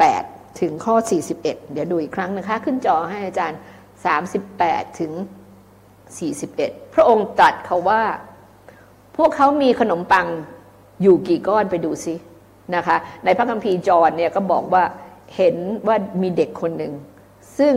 [0.01, 0.95] 38 ถึงข้อ
[1.33, 3.59] 41 เดี๋ยวดูอีกครั้งนะคะ ขึ้นจอให้อาจารย์
[4.29, 5.11] 38 ถึง
[6.23, 8.01] 41 พระองค์ตรัสเขาว่า
[9.17, 10.27] พวกเขามีขนมปัง
[11.01, 12.13] อยู่กี่ก้อนไปดูซิ
[12.75, 14.83] นะคะ ในพระคัมภีร์จอห์นเนี่ยก็บอกว่า
[15.35, 15.55] เห็น
[15.87, 16.93] ว่ามีเด็กคนหนึ่ง
[17.57, 17.73] ซึ่ง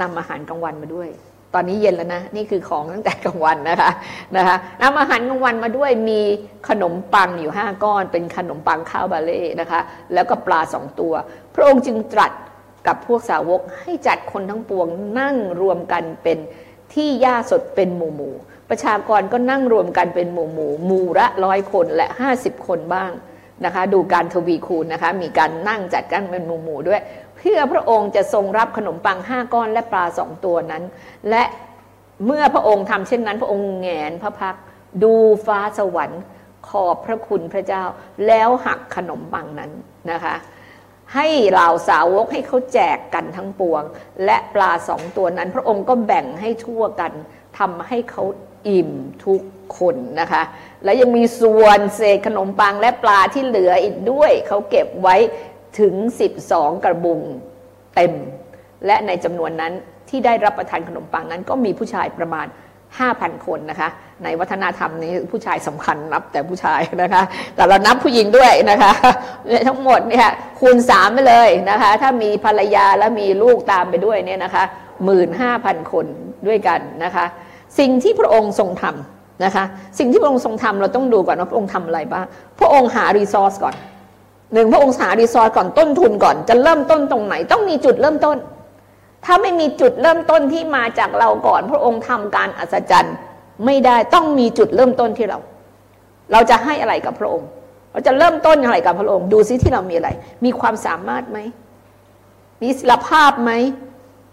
[0.00, 1.08] นำอาหารกลางวันมาด้วย
[1.54, 3.90] ตอนนี้เย็นแล้วนะ นี่คือของตั้งแต่กลางวันนะคะ
[4.36, 6.20] นะคะนำอาหารกลางวันมาด้วยมี
[6.68, 9.80] ขนมปังอยู่ห้าก้อน เป็นขนมปังข้าวบาเล่นะคะ
[10.14, 11.12] แล้วก็ปลาสองตัว
[11.54, 12.32] พระองค์จึงตรัส
[12.86, 14.86] กับพวกสาวกให้จัดคนทั้งปวง
[15.18, 16.38] นั่งรวมกันเป็น
[16.94, 18.34] ที่หญ้าสดเป็นหมู่หมู่
[18.70, 23.10] ประชากรก็นั่งรวมกันเป็นหมู่หมู่หมู่ละร้อยคนและห้าสิบคนบ้าง
[23.64, 27.00] นะคะ ดูการทวีคูณนะคะ มีการนั่งจัดกันเป็นหมู่หมู่ด้วย
[27.38, 30.82] เพื่อพระองค์จะทรงรับขนมปังห้าก้อนและปลาสองตัวนั้น
[31.30, 31.44] และ
[32.26, 34.56] เมื่อพระองค์ทำเช่นนั้น พระองค์แงนพระพัก
[35.02, 35.14] ดู
[35.46, 36.22] ฟ้าสวรรค์
[36.68, 37.82] ขอบพระคุณพระเจ้า
[38.26, 39.70] แล้วหักขนมปังนั้น
[40.10, 40.34] นะคะ
[41.14, 43.82] ให้เหล่าสาวกให้เขาแจกกันทั้งปวง
[44.24, 47.12] และปลาสองตัวนั้น พระองค์ก็แบ่งให้ทั่วกัน
[47.58, 48.24] ทำให้เขา
[48.68, 48.90] อิ่ม
[49.24, 49.42] ทุก
[49.78, 50.42] คนนะคะ
[50.84, 55.16] และยังมีส่วนเศษขนมปังและปลาที่เหลืออีกด้วย เขาเก็บไว้
[55.78, 55.94] ถึง
[56.40, 57.20] 12 กระบุง
[57.94, 58.12] เต็ม
[58.86, 59.72] และในจำนวนนั้น
[60.08, 62.46] ที่ได้รับประทานขนมปังนั้น ก็มีผู้ชายประมาณ
[62.96, 63.88] 5,000 คนนะคะ
[64.24, 67.22] ในวัฒนธรรมนี้ผู้ชายสำคัญนับแต่ผู้ชายนะคะ
[67.54, 68.92] แต่เรานับผู้หญิงด้วยนะคะ
[69.68, 70.28] ทั้งหมดเนี่ย
[70.60, 74.64] คูณสามไปเลยนะคะ ถ้ามีภรรยาและมีลูกตามไปด้วยเนี่ยนะคะ
[75.04, 76.06] หมื่นห้าพันคน
[76.46, 77.24] ด้วยกันนะคะ
[77.78, 79.64] สิ่งที่พระองค์ทรงทำนะคะ
[79.98, 82.26] สิ่งที่พระองค์ทรงทำเราต้องดูก่อนว่าพระองค์ทำอะไรบ้าง
[82.58, 83.74] พระองค์หารีซอสก่อน
[84.52, 88.36] หนึ่งพระองค์หารีซอสก่อนต้นทุนก่อน จะเริ่มต้นตรงไหน ต้องมีจุดเริ่มต้น
[89.24, 93.14] ถ้าไม่มีจุดเริ่มต้นที่มาจากเราก่อน พระองค์ทำการอัศจรรย์
[93.64, 95.38] ไม่ได้ต้องมีจุดเริ่มต้นที่เรา
[96.32, 97.48] เราจะให้อะไรกับพระองค์
[97.92, 100.10] เราจะเริ่มต้นอะไรกับพระองค์ ดูซิที่เรามีอะไร
[100.44, 101.38] มีความสามารถไหม
[102.62, 103.52] มีศิลภาพไหม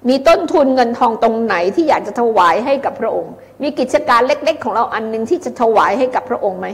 [0.10, 6.67] มีต้นทุนเงินทองตรงไหนที่อยากจะถวายให้กับพระองค์ มีกิจการเล็ก ๆ ของเราอันหนึ่งที่จะถวายให้กับพระองค์ไหม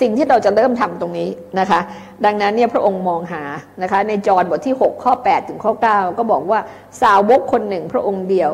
[0.00, 1.28] สิ่งที่เราจะเริ่มทำตรงนี้
[1.60, 1.80] นะคะ
[2.24, 3.42] ดังนั้นเนี่ยพระองค์มองหา
[3.82, 6.60] นะคะ ในจอห์นบทที่ 6 ข้อ 8 ถึงข้อ 9 ก็บอกว่า
[7.02, 8.50] สาวกคนหนึ่งพระองค์เดียว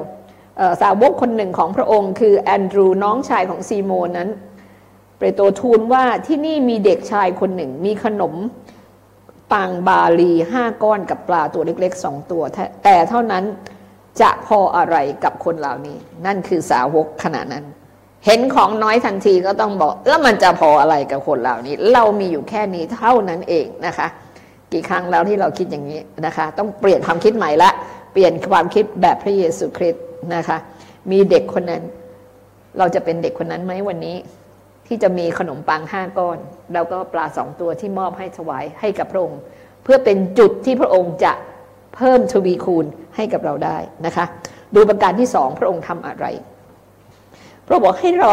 [0.83, 4.29] สาวกคนหนึ่งของพระองค์คือแอนดรูน้องชายของซีโมนนั้น
[5.19, 8.35] เปโตรทูลว่าที่นี่มีเด็กชายคนหนึ่ง มีขนม
[9.53, 12.43] ปังบาลีห้าก้อนกับปลาตัวเล็กๆสองตัว
[12.85, 13.45] แต่เท่านั้น
[14.21, 15.97] จะพออะไรกับคนเหล่านี้
[16.27, 17.65] นั่นคือสาวกขณะนั้น
[18.31, 24.07] เห็นของน้อยทันทีก็ต้องบอก แล้วมันจะพออะไรกับคนเหล่านี้ เรามีอยู่แค่นี้เท่านั้นเองนะคะ
[24.73, 27.71] กี่ครั้งแล้วที่เราคิดอย่างนี้นะคะ ต้องเปลี่ยนความคิดใหม่ละ
[28.13, 30.59] เปลี่ยนความคิดแบบพระเยซูคริสต์นะคะ
[31.11, 31.83] มีเด็กคนนั้น
[32.79, 34.17] เราจะเป็นเด็กคนนั้นไหมวันนี้
[34.87, 36.39] ที่จะมีขนมปังห้าก้อน
[36.73, 39.41] แล้วก็ปลาสองตัวที่มอบให้ถวายให้กับพระองค์
[39.85, 41.33] เพื่อเป็นจุดที่พระองค์จะ
[41.95, 42.87] เพิ่มทวีคูณ
[43.17, 44.25] ให้กับเราได้นะคะ
[44.75, 46.27] ดูประการที่สองพระองค์ทำอะไร
[47.69, 48.33] พระบอกให้เรา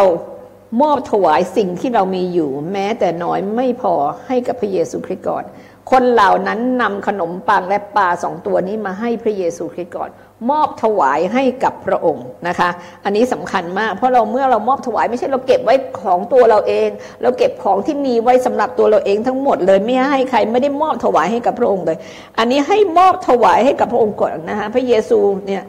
[0.82, 3.94] มอบถวายสิ่งที่เรามีอยู่ แม้แต่น้อยไม่พอ
[4.28, 5.44] ให้กับพระเยซูคริสต์ก่อน
[5.92, 10.10] คนเหล่านั้นนำขนมปังและปลาสองตัวนี้มาให้พระเยซูคริสต์ก่อน
[10.50, 12.70] มอบถวายให้กับพระองค์นะคะ
[13.04, 16.90] อันนี้สำคัญมาก เพราะเราเมื่อเรามอบถวายไม่ใช่เราเก็บไว้ของตัวเราเอง
[17.22, 21.98] เราเก็บของที่มีไว้สำหรับตัวเราเองทั้งหมดเลยไม่ให้ใครไม่ได้มอบถวายให้กับพระองค์เลย
[22.38, 25.64] อันนี้ให้มอบถวายให้กับพระองค์ก่อนนะคะพระเยซูเนี่ย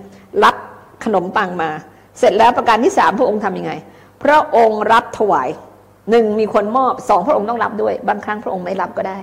[0.45, 0.57] รับ
[1.05, 1.71] ขนมปังมา
[2.19, 3.73] เสร็จแล้วประการที่สามพระองค์ทํำยังไง
[4.23, 5.49] พระองค์รับถวาย
[6.11, 9.19] หนึ่งมีคนมอบสองพระองค์ต้องรับด้วย บางครั้งพระองค์ไม่รับก็ได้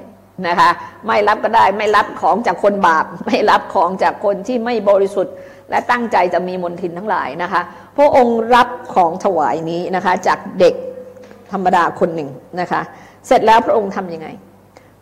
[0.47, 0.69] นะคะ
[1.07, 5.33] ไม่รับก็ได้ไม่รับของจากคนบาป ไม่รับของจากคนที่ไม่บริสุทธิ์
[5.69, 7.61] และตั้งใจจะมีมนทินทั้งหลายนะคะ
[7.97, 10.75] พระองค์รับของถวายนี้นะคะ จากเด็ก
[11.51, 12.29] ธรรมดาคนหนึ่ง
[12.59, 12.81] นะคะ
[13.27, 14.27] เสร็จแล้วพระองค์ทํำยังไง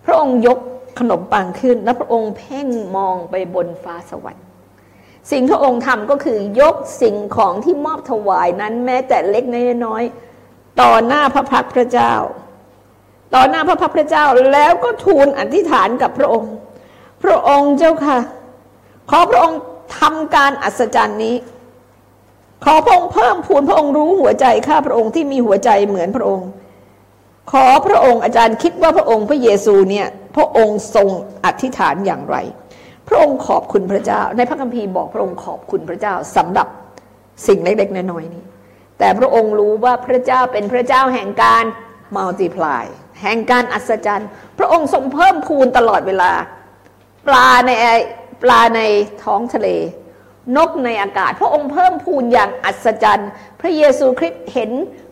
[0.06, 0.60] พระองค์ยก
[1.00, 4.46] ขนมปังขึ้น และพระองค์เพ่งมองไปบนฟ้าสวรรค์
[5.32, 9.46] สิ่งพระองค์ทำก็คือยกสิ่งของที่มอบถวายนั้น แม้แต่เล็ก
[9.86, 10.04] น้อย
[10.82, 12.14] ต่อหน้าพระพักพระเจ้า
[13.36, 16.54] ต่อหน้าพระพักพระเจ้าแล้วก็ทูลอธิษฐานกับพระองค์
[17.24, 18.18] พระองค์เจ้าค่ะ
[19.10, 19.60] ขอพระองค์
[20.00, 21.36] ทำการอัศจรรย์นี้
[22.66, 26.48] ขอพระองค์เพิ่มพูนพระองค์รู้หัวใจข้าพระองค์ที่มีหัวใจเหมือนพระองค์
[27.52, 31.08] ขอพระองค์อาจารย์คิดว่าพระองค์พระเยซูเนี่ยพระองค์ทรง
[31.46, 32.38] อธิษฐานอย่างไร
[33.08, 36.68] พระองค์ขอบคุณพระเจ้า ในพระคัมภีร์บอกพระองค์ขอบคุณพระเจ้าสำหรับ
[37.48, 38.44] สิ่งเล็กๆน้อยๆนี้
[39.00, 41.64] แต่พระองค์รู้ว่าพระเจ้าเป็นพระเจ้าแห่งการ
[42.16, 42.86] มัลติพลาย
[43.22, 46.32] แห่งการอัศจรรย์ พระองค์ทรงเพิ่มพูนตลอดเวลา
[47.28, 47.72] ปลาใน
[48.44, 48.82] ปลาใน
[49.24, 49.68] ท้องทะเล
[50.58, 53.30] นกในอากาศ พระองค์เพิ่มพูนอย่างอัศจรรย์
[53.62, 54.72] พระเยซูคริสต์เห็น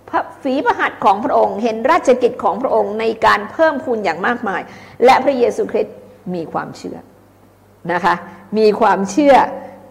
[0.09, 4.61] พระฝีพระหัตถ์ของพระองค์ เห็นราชกิจของพระองค์ในการเพิ่มพูนอย่างมากมาย
[5.05, 5.95] และพระเยซูคริสต์
[6.33, 6.97] มีความเชื่อ
[7.93, 8.13] นะคะ
[8.57, 9.35] มีความเชื่อ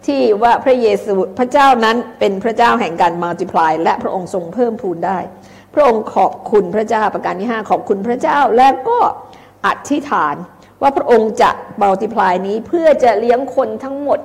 [0.07, 5.19] ที่ว่าพระเยซูพระเจ้านั้นเป็นพระเจ้าแห่งการมัลติพลายและพระองค์ทรงเพิ่มพูนได้
[5.75, 8.99] พระองค์ขอบคุณพระเจ้าประการที่ 5 ขอบคุณพระเจ้าและก็
[9.67, 10.37] อธิษฐาน
[10.83, 11.51] ว่าพระองค์จะ
[11.83, 14.19] มัลติพลายนี้เพื่อจะเลี้ยงคนทั้งหมด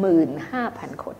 [0.00, 1.16] หมื่นห้าพันคน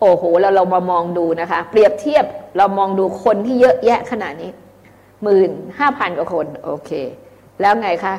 [0.00, 2.24] โอ้โหแล้วเรามามองดูนะคะ เปรียบเทียบ
[2.56, 4.50] เรามองดูคนที่เยอะแยะขนาดนี้
[5.22, 6.90] หมื่นห้าพันกว่าคน โอเค
[7.60, 8.14] แล้วไงคะ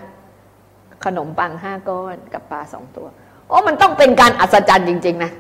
[1.06, 3.08] ขนมปังห้าก้อนกับปลาสองตัว
[3.48, 5.32] โอ้มันต้องเป็นการอัศจรรย์จริง ๆ นะ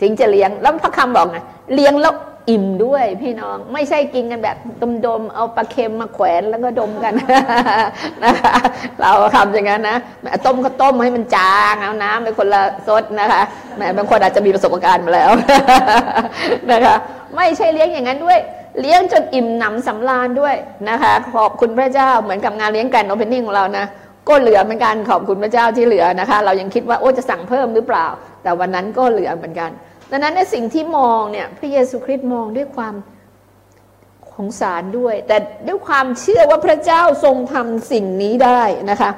[0.00, 1.38] ถึงจะเลี้ยงแล้วพระคำบอกไง
[1.74, 2.14] เลี้ยงแล้ว
[2.50, 4.56] อิ่มด้วยพี่น้องไม่ใช่กินกันแบบ
[5.06, 7.14] ดมๆเอาปลาเค็มมาแขวนแล้วก็ดมกัน
[8.24, 8.54] นะคะ
[9.00, 9.96] เราทำอย่างนั้นนะ
[10.46, 13.42] ต้มก็ต้มให้มันจางเอาน้ำไปคนละซดนะคะ
[13.76, 15.30] แหมบางคนอาจจะมีประสบการณ์มาแล้ว
[16.72, 16.96] นะคะ
[17.36, 18.38] ไม่ใช่เลี้ยงอย่างนั้นด้วย
[18.80, 20.54] เลี้ยงจนอิ่มหนำสำราญด้วย
[20.88, 23.84] นะคะ ขอบคุณพระเจ้าเหมือนกับงานเลี้ยงกันโอเพนนิ่งของเรานะ
[24.28, 28.06] ก็เหลือเหมือนกันขอบคุณพระเจ้าที่เหลือนะคะ เรายังคิดว่าโอ้จะสั่งเพิ่มหรือเปล่า
[28.42, 29.70] แต่วันนั้นก็เหลือเหมือนกัน
[30.10, 32.94] ดังนั้นในสิ่งที่มองเนี่ยพระเยซูคริสต์มองด้วยความ
[34.36, 35.36] สงสารด้วย แต่
[35.68, 39.10] ด้วยความเชื่อว่าพระเจ้าทรงทำสิ่งนี้ได้นะคะ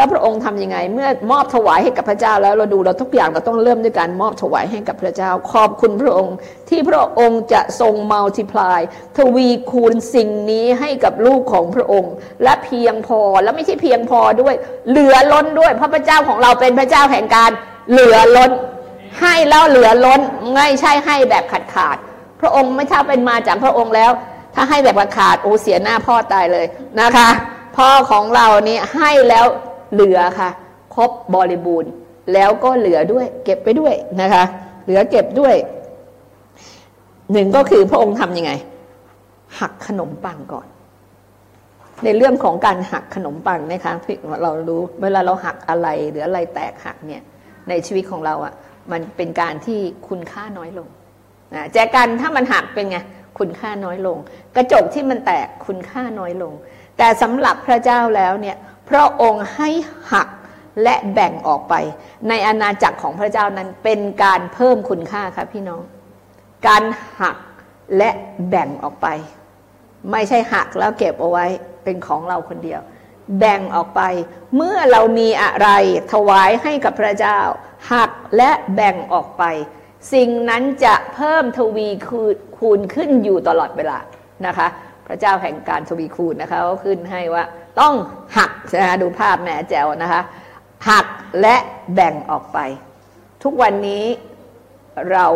[0.00, 6.36] แล้วพระองค์ทํำยังไง เมื่อมอบถวายให้กับพระเจ้าแล้วเราดูเราทุกอย่างเราต้องเริ่มด้วยการมอบถวายให้กับพระเจ้า ขอบคุณพระองค์
[6.68, 8.80] ที่พระองค์จะทรงมัลติพลาย
[9.16, 12.12] ทวีคูณสิ่งนี้ให้กับลูกของพระองค์
[12.44, 14.54] และเพียงพอและไม่ใช่เพียงพอด้วย
[14.90, 17.50] เหลือล้นด้วยพระพระเจ้าของเราเป็นพระเจ้าแห่งการ
[17.90, 18.50] เหลือล้น
[19.20, 20.20] ให้แล้วเหลือล้น
[20.54, 21.96] ไม่ใช่ให้แบบขาดขาด
[22.40, 24.10] พระองค์ไม่ถ้าเป็นมาจากพระองค์แล้ว
[24.54, 26.66] ถ้าให้แบบขาดขาดโอ้เสียหน้าพ่อตายเลย
[27.00, 27.28] นะคะ
[27.76, 29.46] พ่อของเรานี่ให้แล้ว
[29.92, 30.50] เหลือค่ะ
[30.94, 31.92] ครบบริบูรณ์
[32.32, 34.44] แล้วก็เหลือด้วย เก็บไปด้วยนะคะ
[34.84, 35.54] เหลือเก็บด้วย
[37.32, 38.52] หนึ่งก็คือพระองค์ทำยังไง
[39.60, 40.66] หักขนมปังก่อน
[42.04, 47.22] ในเรื่องของการหักขนมปังนะคะที่เรารู้เวลาเราหักอะไรหรืออะไรแตกหักเนี่ย
[47.68, 48.54] ในชีวิตของเราอะ่ะ
[48.92, 50.88] มันเป็นการที่คุณค่าน้อยลง
[51.54, 52.98] นะแจกันถ้ามันหักเป็นไง
[53.38, 54.16] คุณค่าน้อยลง
[54.56, 56.52] กระจกที่มันแตกคุณค่าน้อยลง
[56.98, 58.56] แต่สำหรับพระเจ้าแล้วเนี่ย
[58.90, 59.68] พระองค์ให้
[60.12, 60.28] หัก
[60.82, 61.74] และแบ่งออกไป
[62.28, 65.82] ในอาณาจักรของพระเจ้านั้นเป็นการเพิ่มคุณค่าครับพี่น้อง
[66.66, 66.82] การ
[67.20, 67.36] หัก
[67.96, 68.10] และ
[68.48, 69.06] แบ่งออกไป
[70.10, 71.46] ไม่ใช่หักแล้วเก็บเอาไว้
[71.84, 72.80] เป็นของเราคนเดียว
[73.38, 74.02] แบ่งออกไป
[74.56, 75.68] เมื่อเรามีอะไร
[76.12, 77.38] ถวายให้กับพระเจ้า
[77.92, 79.44] หักและแบ่งออกไป
[80.12, 81.88] สิ่งนั้นจะเพิ่มทวี
[82.58, 83.98] คูณขึ้นอยู่ตลอดเวลา
[84.46, 84.68] นะคะ
[85.10, 87.44] ระเจ้าแห่งการทวีคูณนะคะก็ขึ้นให้ว่า
[87.80, 87.94] ต้อง
[88.36, 88.50] หัก
[88.82, 90.22] นะดูภาพแหมแจวนะคะ
[90.90, 91.06] หัก
[91.40, 91.56] และ
[91.94, 92.58] แบ่งออกไป
[93.42, 94.04] ทุกวันนี้
[95.12, 95.26] เรา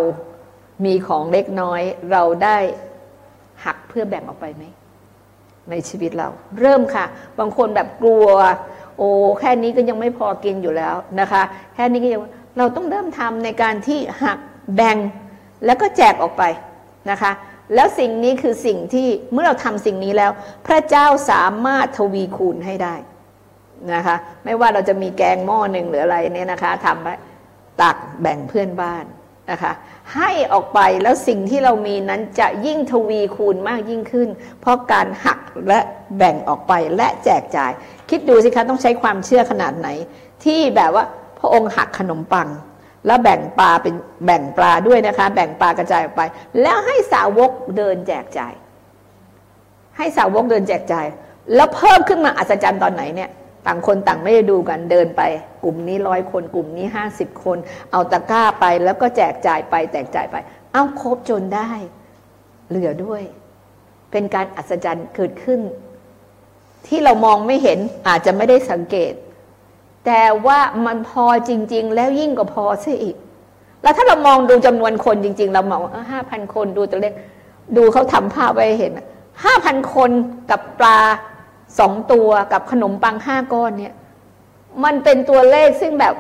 [0.85, 1.81] มีของเล็กน้อย
[2.13, 2.59] เราได้
[3.65, 4.65] หักเพื่อแบ่งออกไปไหม
[5.71, 6.29] ในชีวิตเรา
[6.61, 7.05] เริ่มค่ะ
[7.39, 8.27] บางคนแบบกลัว
[8.99, 9.09] โอ้
[9.41, 11.43] แค่นี้ก็ยังไม่พอกินอยู่แล้วนะคะ
[11.75, 12.21] แค่นี้ก็ยัง
[12.59, 14.39] เราต้องเริ่มทำในการที่หัก
[14.77, 14.97] แบ่ง
[15.65, 16.43] แล้วก็แจกออกไป
[17.11, 17.31] นะคะ
[17.75, 20.31] แล้วสิ่งนี้คือสิ่งที่เมื่อเราทำสิ่งนี้แล้ว
[20.67, 22.95] พระเจ้าสามารถทวีคูณให้ได้
[23.95, 27.09] นะคะไม่ว่าเราจะมีแกงหม้อหนึ่งหรืออะไรเนี่ยนะคะทำไป
[27.83, 29.05] ตักแบ่งเพื่อนบ้าน
[29.51, 29.73] นะคะ
[30.15, 34.29] ให้ออกไปแล้วสิ่งที่เรามีนั้นจะยิ่งทวีคูณมากยิ่งขึ้น
[34.61, 35.81] เพราะการหักและ
[36.19, 37.73] แบ่งออกไปและแจกจ่าย
[38.11, 39.89] คิดดูสิคะต้องใช้ความเชื่อขนาดไหน
[40.45, 41.05] ที่แบบว่า
[41.39, 42.49] พระองค์หักขนมปัง
[43.07, 43.95] แล้วแบ่งปลาเป็น
[44.27, 46.23] แบ่งปลาด้วยนะคะ แบ่งปลากระจายออกไป
[46.63, 48.53] แล้วให้สาวกเดินแจกจ่าย
[49.97, 51.07] ให้สาวกเดินแจกจ่าย
[51.55, 53.31] แล้วเพิ่มขึ้นมาอัศจรรย์ตอนไหนเนี่ย
[53.67, 55.23] ต่างคนต่างไม่ได้ดูกันเดินไป
[55.65, 57.59] กลุ่มนี้ร้อยคน กลุ่มนี้ห้าสิบคน
[57.93, 60.37] เอาตะกร้าไปแล้วก็แจกจ่ายไปแจกจ่ายไป
[60.73, 61.71] เอาครบจนได้
[62.69, 63.23] เหลือด้วย
[64.11, 65.61] เป็นการอัศจรรย์เกิดขึ้น
[66.87, 69.13] ที่เรามองไม่เห็นอาจจะไม่ได้สังเกต
[70.07, 73.17] แต่ว่ามันพอจริง ๆ แล้วยิ่งกว่าพอซะอีก
[73.83, 77.15] แล้วถ้าเรามองดูจำนวนคนจริง ๆ เรามองห้าพันคนดูตัวเลข
[77.77, 78.93] ดูเขาทำภาพไว้เห็น
[79.45, 80.11] ห้าพันคน
[80.51, 80.99] กับปลา
[81.79, 83.95] สองตัวกับขนมปังห้าก้อนเนี่ย
[84.85, 86.15] มันเป็นตัวเลขซึ่งแบบ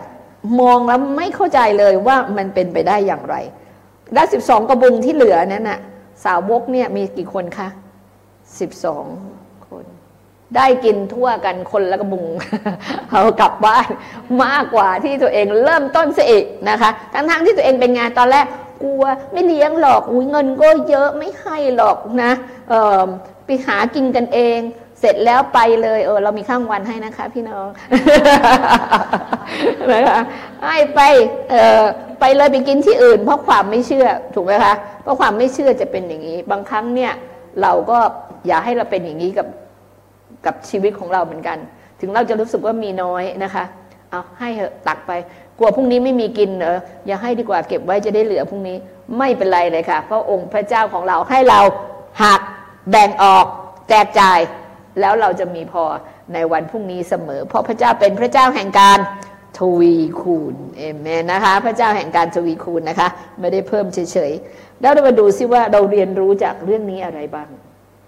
[0.60, 3.36] มองแล้วไม่เข้าใจเลยว่ามันเป็นไปได้อย่างไร
[4.14, 5.78] และสิบสองกระบุงที่เหลือนั้นน่ะ
[6.24, 7.68] สาวกเนี่ยมีกี่คนคะ
[8.60, 9.04] สิบสอง
[10.56, 12.26] ได้กินทั่วกันคนละกระบุง
[13.10, 13.88] เอากลับบ้าน
[14.44, 18.46] มากกว่าที่ตัวเองเริ่มต้นเสียนะคะ ทั้งๆที่ตัวเองเป็นงานตอนแรก
[18.82, 22.32] กลัวไม่เลี้ยงหรอกอุ้ยเงินก็เยอะไม่ให้หรอกนะ
[23.46, 24.58] ไปหากินกันเอง
[25.00, 27.68] เสร็จแล้วไปเลยเออเรามีข้างวันให้นะคะ พี่น้อง
[29.92, 30.20] นะคะ
[30.64, 31.00] ให้ไป
[31.50, 31.82] เออ
[32.20, 37.12] ไปเลยไปกินที่อื่น เพราะความไม่เชื่อถูกไหมคะเพราะความไม่เชื่อจะเป็นอย่างนี้ บางครั้งเนี่ย
[37.62, 37.98] เราก็
[38.46, 39.46] อย่าให้เราเป็นอย่างนี้กับ
[40.46, 41.58] กับชีวิตของเราเหมือนกัน
[42.00, 43.64] ถึงเราจะรู้สึกว่ามีน้อยนะคะ
[44.10, 45.12] เอาให้เถอะตักไป
[45.58, 48.76] กลัวพรุ่งนี้ไม่มีกินเอออย่าให้ดีกว่าเก็บไว้จะได้เหลือพรุ่งนี้
[49.18, 51.60] ไม่เป็นไรเลยค่ะ เพราะองค์พระเจ้าของเราให้เรา
[52.22, 52.40] หัก
[52.90, 53.46] แบ่งออก
[53.88, 54.38] แจกจ่าย
[55.00, 55.84] แล้วเราจะมีพอ
[56.34, 58.98] ในวันพรุ่งนี้เสมอ เพราะพระเจ้าเป็นพระเจ้าแห่งการ
[59.58, 63.08] ทวีคูณเอเมนนะคะ พระเจ้าแห่งการทวีคูณนะคะ
[63.40, 67.48] ไม่ได้เพิ่มเฉยๆ แล้วเรามาดูซิว่าเราเรียนรู้จากเรื่องนี้อะไรบ้าง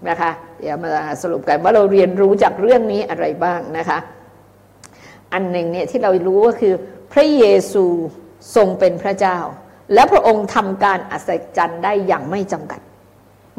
[0.09, 3.97] นะคะเดี๋ยวมาสรุปกันว่าเราเรียนรู้จากเรื่องนี้อะไรบ้างนะคะ
[5.33, 6.73] อันหนึ่งเนี่ยที่เรารู้ก็คือ
[7.13, 7.85] พระเยซู
[8.55, 9.37] ทรงเป็นพระเจ้า
[9.93, 12.81] และพระองค์ทำการอัศจรรย์ได้อย่างไม่จำกัด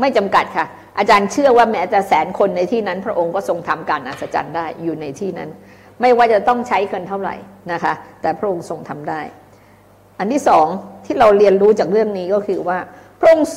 [0.01, 0.67] ไม่จำกัดค่ะ
[0.99, 5.51] อาจารย์เชื่อว่าแม้จะแสนคนในที่นั้น พระองค์ก็ทรงทำการอัศจรรย์ได้อยู่ในที่นั้น
[6.01, 7.37] ไม่ว่าจะต้องใช้เงินเท่าไหร่
[7.73, 9.21] นะคะ แต่พระองค์ทรงทำได้
[10.19, 10.67] อันที่สอง
[11.05, 12.79] ที่เราเรียนรู้จากเรื่องนี้ก็คือว่า
[13.21, 13.49] พระองค์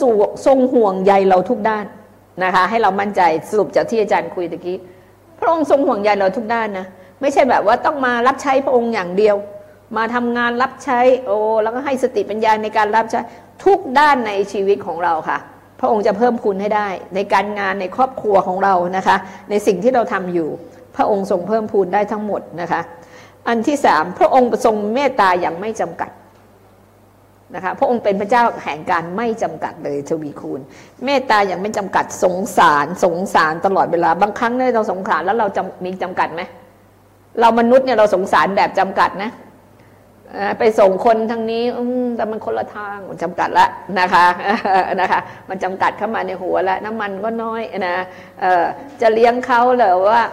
[0.45, 1.85] ทรงห่วงใยเราทุกด้าน
[2.43, 4.77] นะคะ ให้เรามั่นใจสรุปจากที่อาจารย์คุยตะกี้
[5.39, 6.85] พระองค์ทรงห่วงใยเราทุกด้านนะ
[7.21, 9.35] ไม่ใช่แบบว่าต้องมารับใช้พระองค์อย่างเดียว
[9.97, 13.19] มาทำงานรับใช้โอ้แล้วก็ให้สติปัญญาในการรับใช้
[13.63, 15.37] ทุกด้านในชีวิตของเราค่ะ
[15.79, 19.15] พระองค์จะเพิ่มคุณให้ได้ ในการงานในครอบครัวของเรานะคะ
[19.49, 20.49] ในสิ่งที่เราทำอยู่
[20.95, 22.81] พระองค์ทรงเพิ่มพูนได้ทั้งหมดนะคะ
[23.47, 26.09] อันที่สามพระองค์ทรงเมตตาอย่างไม่จำกัด
[27.55, 30.61] นะคะพระองค์เป็นพระเจ้าแห่งการไม่จำกัดเลยทวีคูณ
[31.05, 36.41] เมตตาอย่างไม่จำกัดสงสารสงสารตลอดเวลาบางครั้งเนี่ยเราสงสารแล้วเราจมีจำกัดไหม
[37.39, 39.31] เรามนุษย์เนี่ยเราสงสารแบบจำกัดนะ
[40.59, 41.63] ไปส่งคนทางนี้
[42.15, 43.67] แต่มันคนละทางมันจำกัดละ
[43.99, 44.25] นะคะ
[45.01, 47.95] นะคะ มันจำกัดเข้ามาในหัวแล้วน้ำมันก็น้อยนะ
[49.01, 50.23] จะเลี้ยงเขาเหรอว่า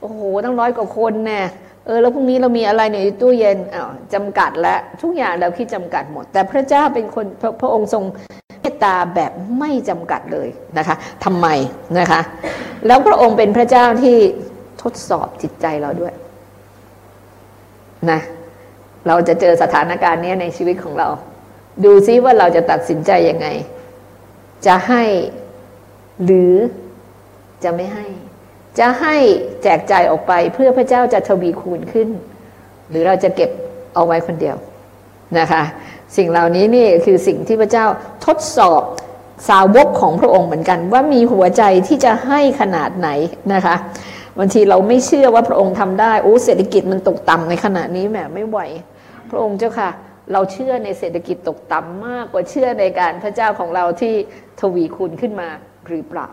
[0.00, 1.40] โอ้โหต้องร้อยกว่าคนแน่
[1.86, 8.04] เออแล้วพรุ่งนี้เรามีอะไรในตู้เย็นอ้าวจำกัดแล้วทุกอย่างเราคิดจำกัดหมด แต่พระเจ้าเป็นคนพระพระองค์ทรง
[8.60, 11.46] เมตตาแบบไม่จำกัดเลยนะคะทำไม
[11.98, 12.20] นะคะ
[12.86, 14.16] แล้วพระองค์เป็นพระเจ้าที่
[14.82, 16.14] ทดสอบจิตใจเราด้วย
[18.10, 18.20] นะ
[19.06, 21.08] เราจะเจอสถานการณ์นี้ในชีวิตของเรา
[21.84, 23.46] ดูซิว่าเราจะตัดสินใจยังไง
[24.66, 25.02] จะให้
[26.24, 26.54] หรือ
[27.64, 28.06] จะไม่ให้
[28.78, 29.16] จะให้
[29.62, 32.08] แจกจ่ายออกไปเพื่อพระเจ้าจะทวีคูณขึ้น
[32.88, 33.50] หรือเราจะเก็บ
[33.94, 34.56] เอาไว้คนเดียว
[35.38, 35.62] นะคะ
[36.16, 37.86] สิ่งเหล่านี้นี่คือสิ่งที่พระเจ้า
[38.26, 38.82] ทดสอบ
[39.48, 43.08] สาวกของพระองค์เหมือนกัน ว่ามีหัวใจที่จะให้ขนาดไหน
[43.54, 43.76] นะคะ
[44.38, 48.58] บางทีเราไม่เชื่อว่าพระองค์ทำได้โอ้เศรษฐกิจมันตกต่ำในขณะนี้แหมไม่ไหว
[49.30, 49.90] พระองค์เจ้าค่ะ
[50.32, 54.14] เราเชื่อในเศรษฐกิจตกต่ำมากกว่าเชื่อในการพระเจ้าของเราที่
[54.60, 55.48] ทวีคูณขึ้นมา
[55.86, 56.28] หรือเปล่า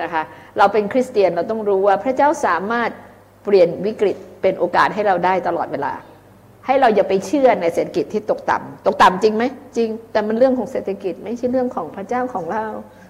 [0.00, 0.22] นะคะ
[0.58, 2.90] เราเป็นคริสเตียนเราต้องรู้ว่าพระเจ้าสามารถ
[3.44, 5.92] เปลี่ยนวิกฤตเป็นโอกาสให้เราได้ตลอดเวลา
[6.66, 9.44] ให้เราอย่าไปเชื่อในเศรษฐกิจที่ตกต่ำตกต่ำจริงไหม
[9.76, 12.64] จริง แต่มันเรื่องของเศรษฐกิจไม่ใช่เรื่องของพระเจ้าของเรา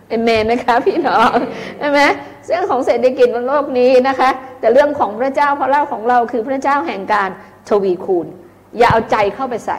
[0.09, 1.37] เอเมนไหมคะพี่น้อง
[1.79, 2.01] ใช่ไหม
[2.49, 7.31] เรื่องของเศรษฐกิจบนโลกนี้นะคะ แต่เรื่องของพระเจ้าพระเล่าของเราคือพระเจ้าแห่งการ
[7.69, 8.27] ทวีคูณ
[8.79, 9.79] อย่าเอาใจเข้าไปใส่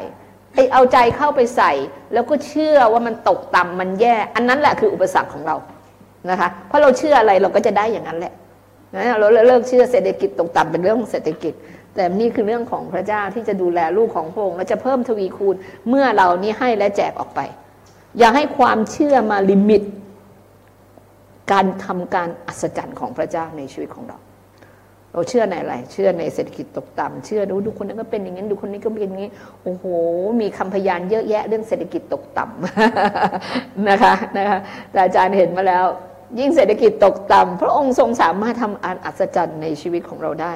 [0.53, 1.71] ไอเอาใจเข้าไปใส่
[2.13, 5.55] แล้วก็เชื่อว่ามันตกต่ำมันแย่ อันนั้นแหละคืออุปสรรคของเรา
[6.29, 8.33] นะคะเพราะเราเชื่ออะไรเราก็จะได้อย่างนั้นแหละ
[8.95, 11.53] นะเราเลิกเชื่อเศรษฐกิจตกต่ำเป็นเรื่องของเศรษฐกิจ
[11.95, 15.55] แต่นี่คือเรื่องของพระเจ้าที่จะดูแลลูกของพระองค์และจะเพิ่มทวีคูณ
[15.89, 17.39] เมื่อเรานี้ให้และแจกออกไป
[18.17, 19.81] อย่าให้ความเชื่อมาลิมิต
[21.51, 24.17] การทำการอัศจรรย์ของพระเจ้าในชีวิตของเรา
[25.13, 29.29] เราเชื่อในอะไร เชื่อในเศรษฐกิจตกต่ำเชื่อดูดูคนนั้นก็เป็นอย่างนี้ดูคนนี้ก็เป็นอย่างนี้
[29.63, 29.85] โอ้โห
[30.41, 34.59] มีคำพยานเยอะแยะเรื่องเศรษฐกิจตกต่ำนะคะนะคะ
[34.91, 35.85] แต่อาจารย์เห็นมาแล้ว
[36.39, 40.53] ยิ่งเศรษฐกิจตกต่ำพระองค์ทรงสามารถทำอันอัศจรรย์ในชีวิตของเราได้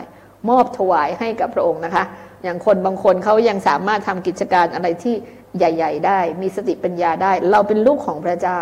[0.50, 2.04] มอบถวายให้กับพระองค์นะคะ
[2.44, 5.16] อย่างคนบางคนเขายังสามารถทำกิจการอะไรที่
[5.58, 8.60] ใหญ่ ๆ ได้ มีสติปัญญาได้ เราเป็นลูกของพระเจ้า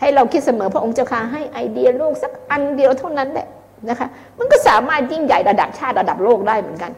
[0.00, 3.46] ให้เราคิดเสมอพระองค์เจ้าค่ะให้ไอเดียลูกสักอันเดียวเท่านั้นแหละ
[3.88, 6.92] นะคะ มันก็สามารถยิ่งใหญ่ระดับชาติระดับโลกได้เหมือนกัน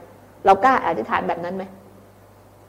[0.44, 1.64] เรากล้าอธิษฐานแบบนั้นไหม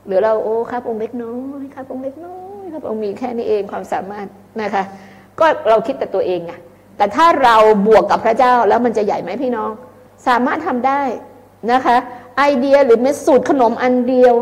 [0.07, 4.27] หรือเราโอ้ครับองค์เล็กน้อยครับองค์เล็กน้อยครับองค์มีแค่นี้เองความสามารถ
[4.61, 4.83] นะคะ
[5.39, 6.53] ก็เราคิดแต่ตัวเองไง
[6.97, 7.55] แต่ถ้าเรา
[7.87, 9.71] บวกกับพระเจ้าแล้วมันจะใหญ่ไหมพี่น้อง
[10.27, 11.01] สามารถทำได้
[11.71, 11.97] นะคะ
[12.37, 14.35] ไอเดียหรือเม็ดสูตรขนมอันเดียว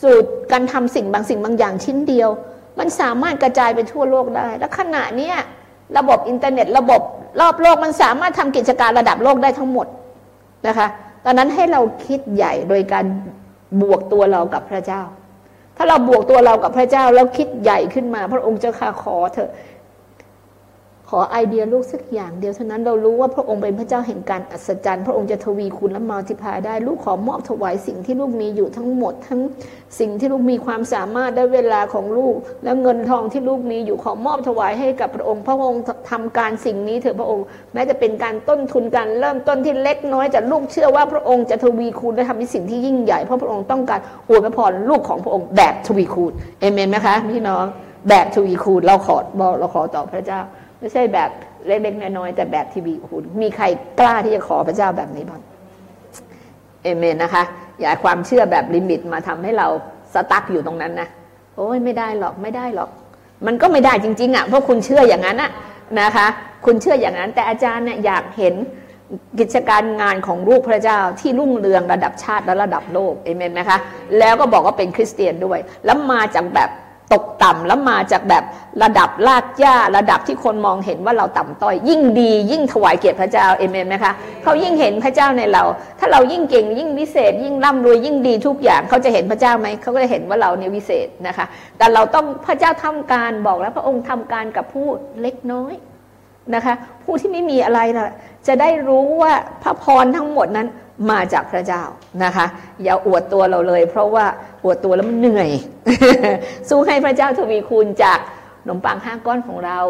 [0.00, 2.30] สูตรการทำสิ่งบางสิ่งบางอย่างชิ้นเดียว
[2.78, 5.32] มันสามารถกระจายไปทั่วโลกได้ และขณะนี้
[5.98, 7.00] ระบบอินเทอร์เน็ต ระบบ
[7.40, 9.86] รอบโลกมันสามารถทำกิจการระดับโลกได้ทั้งหมด
[10.66, 10.86] นะคะ
[11.24, 13.04] ตอนนั้นให้เราคิดใหญ่โดยการ
[13.82, 15.02] บวกตัวเรากับพระเจ้า
[15.76, 19.50] ถ้าเราบวกตัวเรากับพระเจ้าแล้วคิดใหญ่ขึ้นมา พระองค์เจ้าข้าขอเถอะ
[21.10, 29.40] ขอไอเดียลูกสักอย่างเดียวเท่านั้นเรารู้ว่าพระองค์เป็นพระเจ้าแห่งการอัศจรรย์ พระองค์จะทวีคุณและมัลติพายได้ ลูกขอมอบถวายสิ่งที่ลูกมีอยู่ทั้งหมด ทั้ง
[30.00, 47.64] สิ่งที่ลูกมีความสามารถและเวลาของลูก และเงินทองที่ลูกมีอยู่ขอมอบถวายให้กับพระองค์ พระองค์ทำการสิ่งนี้เถอะพระองค์ แม้จะเป็นการต้นทุนการเริ่มต้นที่เล็กน้อยแต่ลูกเชื่อว่าพระองค์จะทวีคูณและทำในสิ่งที่ยิ่งใหญ่เพราะพระองค์ต้องการอวยพรลูกของพระองค์แบบทวีคูณเอเมนไหมคะพี่น้อง
[48.08, 49.16] แบบทวีคูณเราขอ
[49.58, 50.40] เราขอต่อพระเจ้า
[50.80, 51.30] ไม่ใช่แบบ
[51.66, 53.64] เล็กๆน้อยๆแต่แบบทีวีคุณมีใคร
[54.00, 55.40] กล้าที่จะขอพระเจ้าแบบนี้บ้าง
[56.82, 57.44] เอเมนนะคะ
[57.80, 59.68] อย่าความเชื่อแบบลิมิตมาทำให้เรา
[60.14, 61.08] สตั๊กอยู่ตรงนั้นนะ
[61.56, 62.90] โอ้ยไม่ได้หรอกไม่ได้หรอก
[63.46, 65.50] มันก็ไม่ได้จริง ๆอะเพราะคุณเชื่ออย่างนั้นอะ
[66.00, 66.26] นะคะ
[66.66, 68.54] คุณเชื่ออย่างนั้น แต่อาจารย์เนี่ยอยากเห็น
[69.38, 73.78] กิจการงานของลูกพระเจ้าที่รุ่งเรืองระดับชาติและระดับโลกเอเมนไหมคะ
[74.18, 76.70] แล้วก็บอกว่าเป็นคริสเตียนด้วย แล้วมาจากแบบ
[77.12, 78.44] ตกต่ำแล้วมาจากแบบ
[78.82, 85.62] ระดับลากย่าระดับที่คนมองเห็นว่าเราต่ำต้อย ยิ่งดียิ่งถวายเกียรติพระเจ้าเอเมนไหมคะเขายิ่งเห็นพระเจ้าในเรา
[85.98, 91.46] ถ้าเรายิ่งเก่งยิ่งวิเศษ ยิ่งร่ำรวยยิ่งดีทุกอย่างเขาจะเห็นพระเจ้าไหมเขาก็จะเห็นว่าเราเนี่ยวิเศษนะคะ
[91.78, 94.86] แต่เราต้องพระเจ้าทำการบอกแล้วพระองค์ทำการกับผู้
[95.22, 95.74] เล็กน้อย
[96.54, 98.12] นะคะ ผู้ที่ไม่มีอะไรนะ
[98.46, 100.68] จะได้รู้ว่าพระพรทั้งหมดนั้น
[101.10, 101.82] มาจากพระเจ้า
[102.24, 102.46] นะคะ
[102.84, 104.26] อย่าอวดตัวเราเลย เพราะว่า
[104.64, 105.50] อวดตัวแล้วมันเหนื่อย
[106.68, 108.18] สู้ให้พระเจ้าทวีคูณจาก
[108.62, 109.80] ขนมปังห้าก้อนของเรา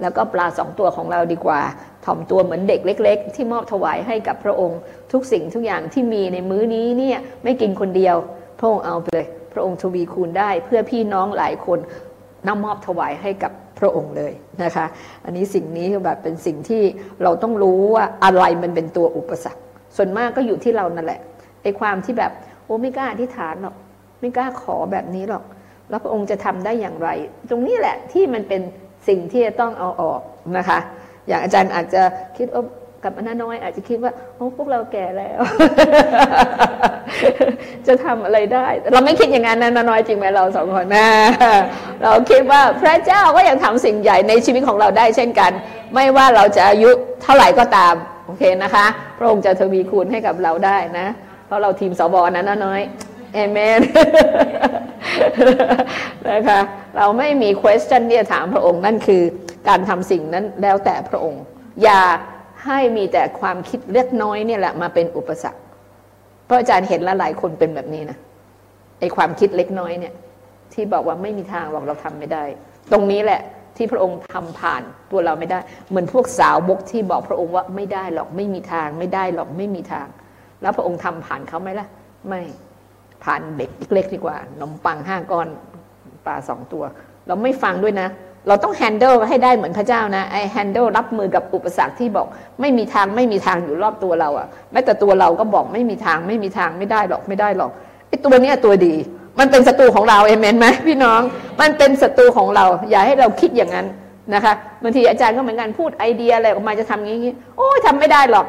[0.00, 1.60] แล้วก็ปลาสองตัวของเราดีกว่า
[2.04, 4.80] ถ่อมตัวเหมือนเด็กเล็ก ๆ ที่มอบถวายให้กับพระองค์
[5.12, 8.16] ทุกสิ่งทุกอย่างที่มีในมื้อนี้เนี่ยไม่กินคนเดียว
[8.58, 11.78] พระองค์เอาไปเลย พระองค์ทวีคูณได้เพื่อพี่น้องหลายคน
[12.46, 14.86] นำมอบถวายให้กับพระองค์เลยนะคะ
[15.24, 16.82] อันนี้สิ่งนี้แบบเป็นสิ่งที่
[17.22, 19.62] เราต้องรู้ว่าอะไรมันเป็นตัวอุปสรรค
[19.96, 21.20] ส่วนมากก็อยู่ที่เรานั่นแหละ
[21.62, 22.32] ไอ้ความที่แบบ
[22.64, 23.76] โอ้ไม่กล้าอธิษฐานหรอก
[24.20, 25.44] ไม่กล้าขอแบบนี้หรอก
[25.90, 27.08] แล้วพระองค์จะทำได้อย่างไร
[27.50, 28.62] ตรงนี้แหละที่มันเป็น
[29.08, 30.20] สิ่งที่จะต้องเอาออก
[30.56, 30.78] นะคะ
[31.28, 32.02] อย่างอาจารย์อาจจะ
[32.38, 32.62] คิดว่า
[33.04, 35.40] กับอนาน้อย อาจจะคิดว่าโอ้พวกเราแก่แล้ว
[37.86, 41.08] จะทำอะไรได้ เราไม่คิดอย่างนั้นนะนาน้อยจริงไหมเราสองคนนะ
[42.02, 45.50] เราคิดว่าพระเจ้าก็ยังทำสิ่งใหญ่ในชีวิตของเราได้เช่นกัน
[45.94, 46.90] ไม่ว่าเราจะอายุ
[47.22, 47.94] เท่าไหร่ก็ตาม
[48.26, 48.86] โอเคนะคะ
[49.18, 51.06] พระองค์จะทวีคูณให้กับเราได้นะ
[51.46, 52.80] เพราะเราทีมสบนั้นน้อย
[53.34, 53.80] เอเมน
[56.30, 56.60] นะคะ
[56.96, 59.22] เราไม่มี question ที่จะถามพระองค์นั่นคือ
[59.68, 61.42] การทำสิ่งนั้นแล้วแต่พระองค์
[61.82, 62.02] อย่า
[62.64, 65.60] ให้มีแต่ความคิดเล็กน้อยเนี่ยแหละมาเป็นอุปสรรค
[66.44, 68.18] เพราะอาจารย์เห็นละหลายคนเป็นแบบนี้นะ
[69.00, 70.14] ไอความคิดเล็กน้อยเนี่ย
[70.72, 72.44] ที่บอกว่าไม่มีทางหรอกเราทำไม่ได้
[72.92, 73.40] ตรงนี้แหละ
[73.76, 75.58] ที่พระองค์ทำผ่านตัวเราไม่ได้
[75.88, 80.06] เหมือนพวกสาวบกที่บอกพระองค์ว่าไม่ได้หรอกไม่มีทาง ไม่ได้หรอกไม่มีทาง
[80.62, 81.88] แล้วพระองค์ทำผ่านเขาไหมล่ะ
[82.28, 82.40] ไม่
[83.24, 85.48] ผ่านเด็กเล็กดีกว่านมปังห้าก้อน
[86.26, 86.84] ปลาสองตัว
[87.26, 88.08] เราไม่ฟังด้วยนะ
[88.48, 92.26] เราต้องแฮนเดิลให้ได้เหมือนพระเจ้านะไอแฮนเดิลรับมือกับอุปสรรคที่บอก
[92.60, 97.70] ไม่มีทางไม่มีทางอยู่รอบตัวเราอะแม้แต่ตัวเราก็บอกไม่มีทางไม่มีทางไม่ได้หรอกไม่ได้หรอก
[98.08, 98.94] ไอตัวนี้ตัวดี
[99.38, 101.20] มันเป็นศัตรูของเราเอเมนไหมพี่น้อง
[101.60, 103.86] มันเป็นศัตรูของเรา อย่าให้เราคิดอย่างนั้น
[104.34, 104.52] นะคะ
[104.82, 108.46] บางทีอาจารย์ก็เหมือนกันพูดไอเดียอะไรออกมาจะทำอย่างนี้โอ้ยทำไม่ได้หรอก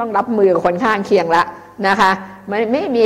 [0.00, 1.42] ต้องรับมือกับคนข้างเคียงละ
[1.86, 2.10] นะคะ
[2.48, 3.04] ไม่ไม่มี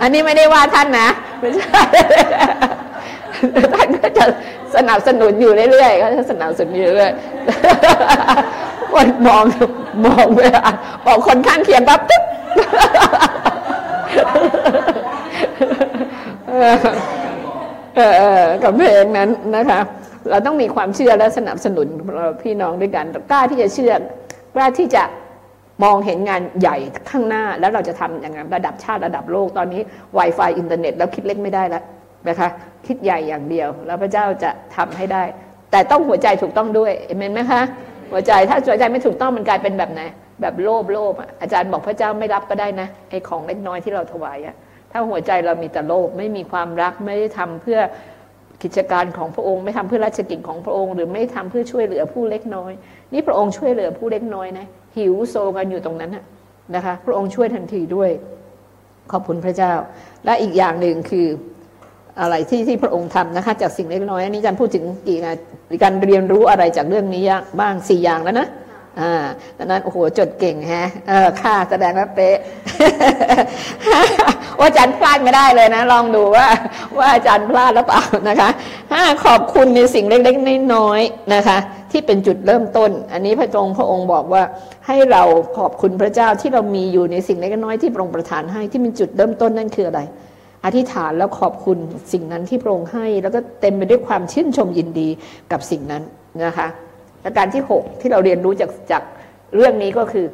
[0.00, 1.08] อันนี้ไม่ได้ว่าท่านนะ
[1.40, 1.64] ไม่ใช่
[3.74, 4.24] ท่านก็จะ
[4.76, 7.12] สนับสนุนอยู่เรื่อยๆก็จะสนับสนุนอยู่เรื่อย
[8.92, 9.44] คนมอง
[10.06, 10.66] มองเวลา
[11.06, 12.22] บอกคนข้างเคียงปั๊บตึ๊บ
[18.62, 19.80] กับเพลงนั้นนะคะ
[20.30, 21.86] เราต้องมีความเชื่อและสนับสนุน
[22.42, 23.92] พี่น้องด้วยกันกล้าที่จะเชื่อ
[24.54, 25.02] กล้าที่จะ
[25.84, 26.76] มองเห็นงานใหญ่
[27.10, 29.80] ข้างหน้า แล้วเราจะทำอย่างนั้นระดับชาติระดับโลกตอนนี้
[30.18, 31.82] Wi-Fi อินเทอร์เน็ตแล้วคิดเล็กไม่ได้แล้ว
[32.28, 32.48] นะคะ
[32.86, 35.22] คิดใหญ่อย่างเดียว แล้วพระเจ้าจะทำให้ได้
[35.70, 37.60] แต่ต้องหัวใจถูกต้องด้วยเห็นไหมคะ
[38.12, 40.00] หัวใจถ้าหัวใจไม่ถูกต้องมันกลายเป็นแบบไหน
[40.40, 44.54] แบบโลภโลภอาจารย์บอกพระเจ้าไม่รับก็ได้นะไอ้ของเล็กน้อยที่เราถวายอะ
[44.92, 47.78] ถ้าหัวใจเรามีแต่โลภไม่มีความรักไม่ได้ทำเพื่อ
[48.62, 52.72] กิจการของพระองค์ ไม่ทำเพื่อราชกิจของพระองค์ หรือไม่ทำเพื่อช่วยเหลือผู้เล็กน้อย
[53.12, 54.66] นี่พระองค์ช่วยเหลือผู้เล็กน้อยนะ
[54.96, 56.12] หิวโซกันอยู่ตรงนั้น
[56.74, 58.10] นะคะ พระองค์ช่วยทันทีด้วย
[59.12, 59.72] ขอบคุณพระเจ้า
[60.24, 61.26] และอีกอย่างหนึ่งคือ
[62.20, 65.18] อะไรที่ที่พระองค์ทำนะคะ จากสิ่งเล็กน้อยอันนี้อาจารย์พูดถึงกี่
[65.82, 67.24] การเรียนรู้อะไรจากเรื่องนี้
[67.60, 68.48] บ้างสี่อย่างแล้วนะ
[69.00, 69.12] อ่า
[69.58, 72.38] ดังนั้นโอ้โหจดเก่งฮะเออค่าแสดงว่าเป๊ะ
[74.58, 76.46] ว่าอาจารย์พลาดไม่ได้เลยนะ ลองดูว่า
[76.98, 78.50] ว่าอาจารย์พลาดหรือเปล่านะคะ
[78.92, 81.58] ห้าขอบคุณในสิ่งเล็กๆน้อยๆนะคะ
[81.92, 84.42] ที่เป็นจุดเริ่มต้น อันนี้พระองค์พระองค์บอกว่า
[84.86, 85.22] ให้เรา
[85.58, 90.00] ขอบคุณพระเจ้าที่เรามีอยู่ในสิ่งเล็กน้อยที่พระองค์ประทานให้ที่เป็นจุดเริ่มต้นนั่นคืออะไร
[90.64, 91.78] อธิษฐานแล้วขอบคุณ
[92.12, 95.08] สิ่งนั้นที่พระองค์ให้ แล้วก็เต็มไปด้วยความชื่นชมยินดี
[95.52, 96.02] กับสิ่งนั้น
[96.44, 96.68] นะคะ
[97.24, 99.02] ประการที่ 6 ที่เราเรียนรู้จากจาก
[99.56, 100.26] เรื่องนี้ก็คือ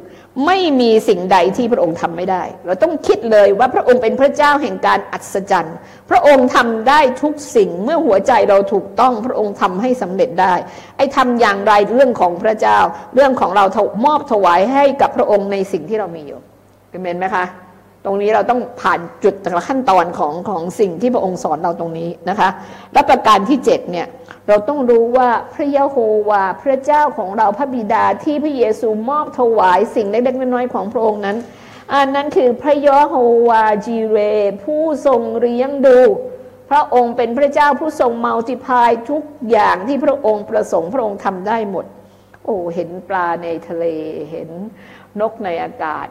[0.45, 5.77] ไม่มีสิ่งใดที่พระองค์ทำไม่ได้ เราต้องคิดเลยว่าพระองค์เป็นพระเจ้าแห่งการอัศจรรย์
[6.09, 10.53] พระองค์ทำได้ทุกสิ่งเมื่อหัวใจเราถูกต้องพระองค์ทำให้สำเร็จได้
[10.97, 12.79] ไอ้ทำอย่างไรเรื่องของพระเจ้า
[13.15, 13.65] เรื่องของเรา
[14.05, 16.39] มอบถวายให้กับพระองค์ในสิ่งที่เรามีอยู่
[16.89, 17.45] เป็นไหมคะ
[18.05, 22.49] ตรงนี้เราต้องผ่านจุดแต่ละขั้นตอนของของสิ่งที่พระองค์สอนเราตรงนี้นะคะ
[22.93, 24.07] และประการที่7เนี่ย
[24.47, 25.95] เราต้องรู้ว่าพระยะโฮ
[26.29, 31.37] วาพระเจ้าของเราพระบิดาที่พระเยซูมอบถวายสิ่งเล็กๆน้อยๆของพระองค์นั้น
[31.93, 33.15] อันนั้นคือพระยะโฮ
[33.49, 34.17] วาจีเร
[34.63, 35.99] ผู้ทรงเลี้ยงดู
[36.69, 41.85] พระองค์เป็นพระเจ้าผู้ทรงมัลติพายทุกอย่างที่พระองค์ประสงค์พระองค์ทำได้หมด
[42.45, 43.85] โอ้เห็นปลาในทะเล
[44.31, 44.49] เห็น
[45.19, 46.07] นกในอากาศ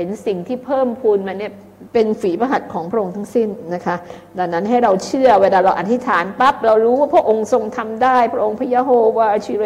[0.00, 1.52] ห็นสิ่งที่เพิ่มพูนมาเนี่ย
[1.92, 3.96] เป็นฝีพระหัตถ์ของพระองค์ทั้งสิ้นนะคะ
[4.38, 9.64] ดังนั้นให้เราเชื่อเวลาเราอธิษฐานปั๊บเรารู้ว่าพระองค์ทรงทำได้ พระองค์พระยะโฮวาชิเร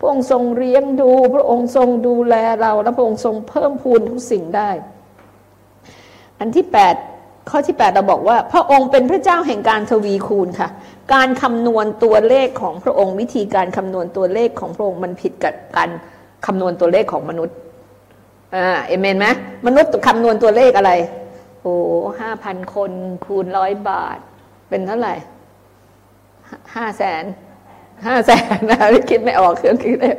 [0.00, 4.70] พระองค์ทรงเลี้ยงดู พระองค์ทรงดูแลเรา และพระองค์ทรงเพิ่มพูนทุกสิ่งได้
[6.40, 10.68] อันที่ 8 ข้อที่ 8 เราบอกว่า พระองค์เป็นพระเจ้าแห่งการทวีคูณค่ะ
[11.14, 15.90] การคำนวณตัวเลขของพระองค์วิธีการคำนวณตัวเลขของพระองค์มันผิดกับการ
[16.46, 17.56] คำนวณตัวเลขของมนุษย์
[18.56, 19.26] อ่าเอเมนไหม
[19.66, 20.92] มนุษย์คำนวณตัวเลขอะไร
[21.62, 21.76] โอ้
[22.20, 22.90] ห้าพันคน
[23.24, 24.18] คูณร้อยบาท
[24.68, 25.14] เป็นเท่าไหร่
[26.74, 27.24] ห้าแสน
[28.06, 28.78] ห้าแสนนะ
[29.10, 30.16] คิดไม่ออกเครื่องคิดเลย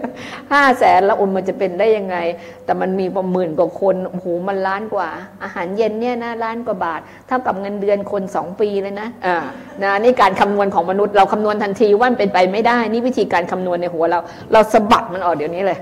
[0.53, 2.17] ห้าแสนแล้วอุ่นมันจะเป็นได้ยังไง
[2.65, 5.07] แต่มันมีประหมื่นกว่าคนโอ้โหมันล้านกว่า
[5.43, 9.37] อาหารเย็นเนี่ยนะล้านกว่าบาท เท่ากับเงินเดือนคนสองปีเลยนะอ่า
[9.83, 14.19] นะนี่การคำนวณของมนุษย์เราคำนวณทันทีว่ามันเป็นไปไม่ได้ นี่วิธีการคำนวณในหัวเรา
[14.53, 15.77] เราสะบัดมันออกเดี๋ยวนี้เลย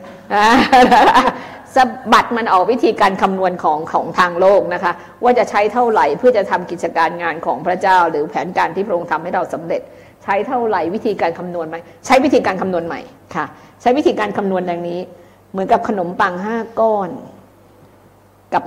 [1.76, 1.78] ส
[2.14, 4.94] บัดมันออกวิธีการคำนวณของของทางโลกนะคะ
[5.24, 9.82] ว่าจะใช้เท่าไหร่เพื่อจะทำกิจการงานของพระเจ้า หรือแผนการที่พระองค์ทำให้เราสำเร็จ
[10.24, 13.02] ใช้เท่าไหร่วิธีการคำนวณไหมใช้วิธีการคำนวณใหม่
[13.36, 13.46] ค่ะ
[13.82, 15.00] ใช้วิธีการคำนวณดังนี้
[15.52, 17.10] เหมือนกับขนมปังห้าก้อน
[18.54, 18.64] กับ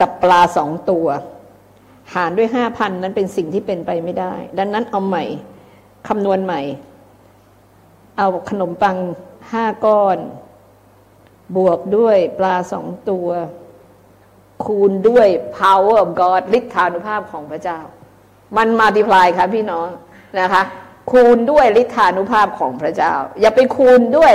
[0.00, 1.06] กับปลาสองตัว
[2.14, 5.24] หารด้วยห้าพันนั้นเป็นสิ่งที่เป็นไปไม่ได้ ดังนั้นเอาใหม่
[6.08, 6.60] คำนวณใหม่
[8.18, 8.96] เอาขนมปัง
[9.52, 10.18] ห้าก้อน
[11.56, 13.28] บวกด้วยปลาสองตัว
[14.64, 15.28] คูณด้วย
[15.58, 17.78] power of God ฤทธานุภาพของพระเจ้า
[18.56, 19.88] มันมาติพลายค่ะพี่น้อง
[20.40, 20.62] นะคะ
[21.10, 24.34] คูณด้วยฤทธานุภาพของพระเจ้า อย่าไปคูณด้วย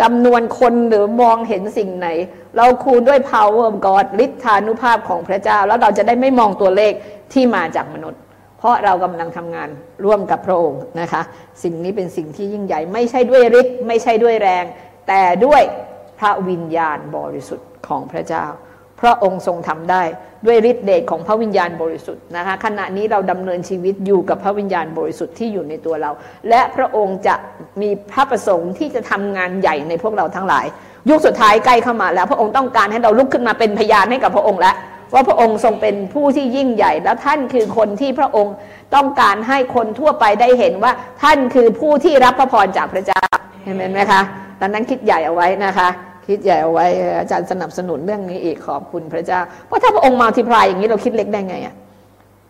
[0.00, 2.08] จำนวนคนหรือมองเห็นสิ่งไหน
[2.56, 6.92] เราคูณด้วย power of God ฤทธานุภาพของพระเจ้า แล้วเราจะได้ไม่มองตัวเลข
[7.32, 8.20] ที่มาจากมนุษย์
[8.58, 9.68] เพราะเรากำลังทำงาน
[10.04, 11.22] ร่วมกับพระองค์นะคะ
[11.62, 14.64] สิ่งนี้เป็นสิ่งที่ยิ่งใหญ่ ไม่ใช่ด้วยฤทธิ์ไม่ใช่ด้วยแรง
[15.08, 15.62] แต่ด้วย
[16.22, 18.44] ระวิญญาณบริสุทธิ์ของพระเจ้า
[19.00, 20.02] พระองค์ทรงทำได้
[20.46, 26.10] ด้วยฤทธิเดชของพระวิญญาณบริสุทธิ์นะคะขณะนี้เราดำเนินชีวิตอยู่กับพระวิญญาณบริสุทธิ์ที่อยู่ในตัวเรา
[26.48, 27.34] และพระองค์จะ
[27.80, 30.66] มีพระประสงค์ที่จะทำงานใหญ่ในพวกเราทั้งหลาย
[31.08, 34.74] ยุคสุดท้ายใกล้เข้ามาแล้ว พระองค์ต้องการให้เราลุกขึ้นมาเป็นพยานให้กับพระองค์แล้ว
[35.14, 38.54] ว่าพระองค์ทรงเป็นผู้ที่ยิ่งใหญ่ และท่านคือคนที่พระองค์
[38.94, 40.92] ต้องการให้คนทั่วไปได้เห็นว่า
[41.22, 43.22] ท่านคือผู้ที่รับพระพรจากพระเจ้า
[43.64, 44.22] เห็นไหมคะ
[44.60, 45.88] ดังนั้นคิดใหญ่เอาไว้นะคะ
[46.26, 46.86] คิดใหญ่เอาไว้
[47.18, 51.74] อาจารย์สนับสนุนเรื่องนี้อีกขอบคุณพระเจ้า เพราะถ้าพระองค์มาทิพลายอย่างนี้เราคิดเล็กได้ไงอะ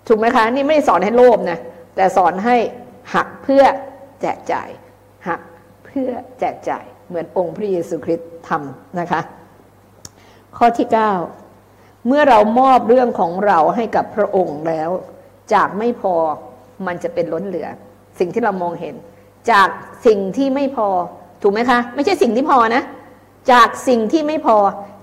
[0.09, 1.59] ถูกไหมคะนี่ไม่ได้สอนให้โลภนะ
[1.97, 2.57] แต่สอนให้
[3.15, 3.65] หักเพื่อ
[4.21, 4.69] แจกจ่าย
[5.29, 5.41] หัก
[5.85, 6.09] เพื่อ
[6.41, 9.21] แจกจ่ายเหมือนองค์พระเยซูคริสต์ทำนะคะ
[10.57, 10.89] ข้อที่
[11.47, 14.91] 9 เมื่อเรามอบเรื่องของเราให้กับพระองค์แล้ว
[15.55, 16.15] จากไม่พอ
[16.87, 17.69] มันจะเป็นล้นเหลือ
[18.19, 18.95] สิ่งที่เรามองเห็น
[19.51, 19.69] จาก
[20.07, 20.89] สิ่งที่ไม่พอ
[21.43, 22.83] ถูกไหมคะ ไม่ใช่สิ่งที่พอนะ
[23.51, 24.57] จากสิ่งที่ไม่พอ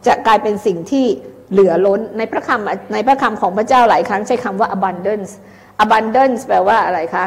[0.08, 1.06] จะกลายเป็นสิ่งที่
[1.52, 5.32] เหลือล้นในพระคำในพระคำของพระเจ้าหลายครั้งใช้คำว่า abundance
[5.84, 7.26] abundance แปลว่าอะไรคะ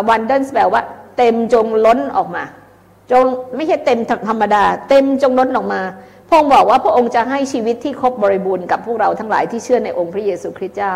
[0.00, 0.80] abundance แปลว่า
[1.16, 2.44] เต็มจงล้นออกมา
[3.12, 3.24] จง
[3.56, 3.98] ไม่ใช่เต็ม
[4.28, 5.80] ธรรมดา เต็มจงล้นออกมา
[6.28, 10.92] พระองค์บอกว่าพระองค์จะให้ชีวิตที่ครบบริบูรณ์กับพวกเราทั้งหลายที่เชื่อในองค์พระเยซูคริสต์เจ้า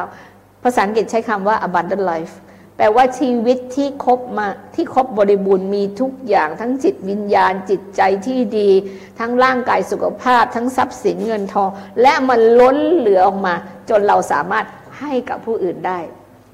[0.64, 2.34] ภาษาอังกฤษใช้คำว่า abundant life
[2.79, 8.70] แปลว่าชีวิตที่ครบมาที่ครบบริบูรณ์มีทุกอย่างทั้งจิตวิญญาณจิตใจที่ดี
[9.18, 11.70] ทั้งร่างกายสุขภาพ ทั้งทรัพย์สินเงินทอง
[12.03, 13.55] และมันล้นเหลือออกมา
[13.91, 14.66] จนเราสามารถ
[14.99, 15.99] ให้กับผู้อื่นได้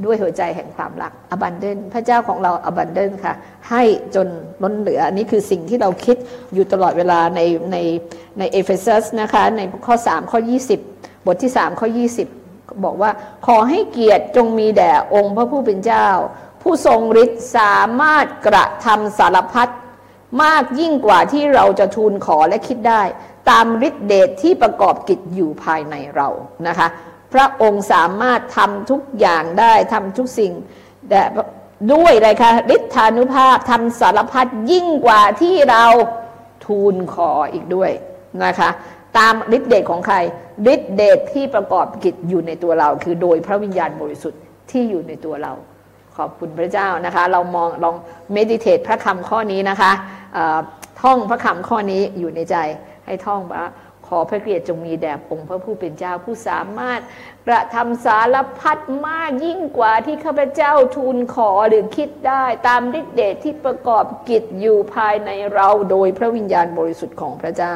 [0.05, 3.35] ด้วยหัวใจแห่งความรัก abundant พระเจ้าของเรา abundant ค่ะ
[3.71, 3.83] ให้
[4.15, 4.29] จน
[4.63, 6.17] ล้นเหลืออันนี้คือสิ่งที่เราคิด
[6.55, 7.41] อยู่ตลอดเวลาใน
[7.73, 7.77] ใน
[8.39, 10.41] ในเอเฟซัสนะคะในข้อ 3 ข้อ
[10.85, 12.44] 20 บทที่ 3 ข้อ 20
[12.85, 13.11] บอกว่า
[13.47, 16.09] ขอให้เกียรติจงมีแด่องค์พระผู้เป็นเจ้า
[16.63, 19.69] ผู้ทรงฤทธิ์สามารถกระทำสารพัด
[20.43, 23.03] มากยิ่งกว่าที่เราจะทูลขอและคิดได้
[23.51, 26.29] ตามฤทธิเดชที่ประกอบกิจอยู่ภายในเรา
[26.69, 26.89] นะคะ
[27.33, 30.53] พระองค์สามารถทำทุกอย่างได้ทำทุกสิ่ง
[31.11, 31.23] แต่
[31.93, 35.85] ด้วยอะไรคะฤทธานุภาพทำสารพัดยิ่งกว่าที่เรา
[36.67, 37.91] ทูลขออีกด้วย
[38.45, 38.71] นะคะ
[39.19, 40.17] ตามฤทธิเดชของใคร
[40.73, 44.41] ฤทธิเดชที่ประกอบกิจอยู่ในตัวเรา คือโดยพระวิญญาณบริสุทธิ์
[44.71, 45.53] ที่อยู่ในตัวเรา
[46.17, 47.97] ขอบคุณพระเจ้านะคะ เรามองลอง
[48.33, 49.91] เมดิเทตพระคำข้อนี้นะคะ
[51.03, 52.57] ท่องพระคำข้อนี้อยู่ในใจ
[53.07, 53.65] ให้ท่องว่า
[54.07, 57.01] ขอพระเกียรติจงมีแด่องค์พระผู้เป็นเจ้าผู้สามารถ
[57.49, 67.75] กระทำสารพัดมากยิ่งกว่าที่ข้าพเจ้าทูลขอหรือคิดได้ตามฤทธิเดชที่ประกอบกิจอยู่ภายในเราโดยพระวิญญาณบริสุทธิ์ของพระเจ้า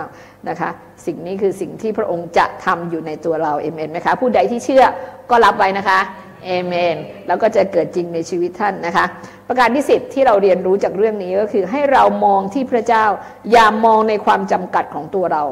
[0.49, 0.70] นะคะ
[1.07, 4.85] สิ่งนี้คือสิ่งที่พระองค์จะทำอยู่ในตัวเราเอเมนไหมคะผู้ใดที่เชื่อ
[5.31, 6.01] ก็รับไว้นะคะ
[6.47, 9.05] เอเมนแล้วก็จะเกิดจริงในชีวิตท่านนะคะ
[9.49, 13.05] ประการที่ 10 ที่เราเรียนรู้จากเรื่องนี้ก็คือให้เรามองที่พระเจ้า
[13.53, 15.45] อย่ามองในความจำกัดของตัวเรา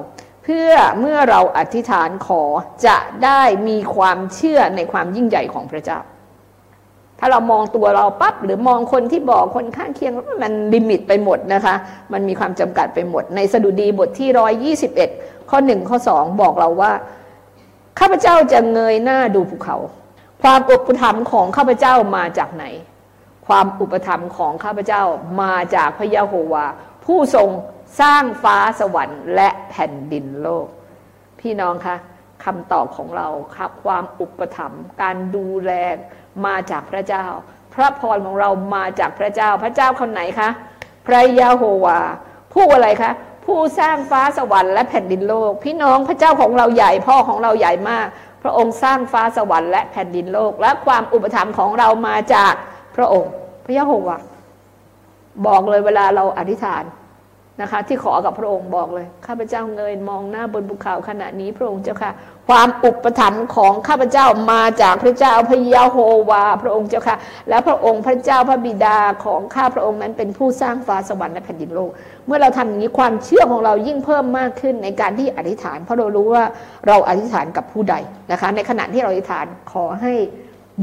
[0.49, 2.43] เพื่อเมื่อเราอธิษฐานขอ
[2.87, 5.99] จะได้มีความเชื่อในความยิ่งใหญ่ของพระเจ้า
[7.19, 11.75] ถ้าเรามองตัวเราปั๊บหรือมองคนที่บอกคนข้างเคียงมันลิมิตไปหมดนะคะ
[12.13, 15.11] มันมีความจำกัดไปหมด ในสดุดีบทที่ร้อยยี่สิบเอ็ด
[15.51, 16.93] ข้อหนึ่งข้อสองบอกเราว่า
[17.99, 19.77] ข้าพเจ้าจะเงยหน้าดูภูเขา
[20.43, 22.65] ความอุปถัมภ์ของข้าพเจ้ามาจากไหน
[23.47, 25.03] ความอุปถัมภ์ของข้าพเจ้า
[25.43, 26.65] มาจากพระยะโฮวา
[27.05, 27.49] ผู้ทรง
[28.01, 30.67] สร้างฟ้าสวรรค์และแผ่นดินโลก
[31.41, 31.97] พี่น้องคะ
[32.45, 35.73] คำตอบของเราครับความอุปถัมภ์การดูแล
[36.47, 37.25] มาจากพระเจ้า
[37.75, 40.49] พระพรของเรามาจากพระเจ้าพระเจ้าคนไหนคะ
[41.07, 41.99] พระยาโฮวา
[42.53, 43.13] ผู้อะไรคะ
[43.45, 48.07] ผู้สร้างฟ้าสวรรค์และแผ่นดินโลก พี่น้องพระเจ้าของเราใหญ่พ่อของเราใหญ่มาก
[48.43, 52.55] พระองค์สร้างฟ้าสวรรค์และแผ่นดินโลก และความอุปถัมภ์ของเรามาจาก
[52.97, 53.33] พระองค์
[53.65, 54.19] พระยาโฮวา
[55.47, 56.85] บอกเลยเวลาเราอธิษฐาน
[57.61, 62.13] นะคะ ที่ขอกับพระองค์บอกเลยข้าพเจ้าเงยมองหน้าบนภูเขาขณะนี้พระองค์เจ้าค่ะ
[62.49, 65.99] ความอุปถัมภ์ของข้าพเจ้ามาจากพระเจ้าพระยาโฮ
[66.31, 67.17] วา พระองค์เจ้าค่ะ
[67.49, 71.91] และพระองค์พระเจ้าพระบิดาของข้าพระองค์นั้นเป็นผู้สร้างฟ้าสวรรค์และแผ่นดินโลก
[72.27, 76.45] เมื่อเราทำอย่างนี้ความเชื่อของเรายิ่งเพิ่มมากขึ้นในการที่อธิษฐาน เพราะเรารู้ว่า
[76.89, 77.95] เราอธิษฐานกับผู้ใด
[78.33, 80.13] นะคะ ในขณะที่เราอธิษฐานขอให้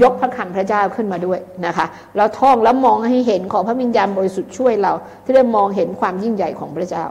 [0.01, 1.85] ยกพระคำพระเจ้าขึ้นมาด้วยนะคะ
[2.15, 7.05] เราท่องแล้วมองให้เห็นของพระวิญญาณบริสุทธิ์ช่วยเรา ที่ได้มองเห็นความยิ่งใหญ่ของพระเจ้า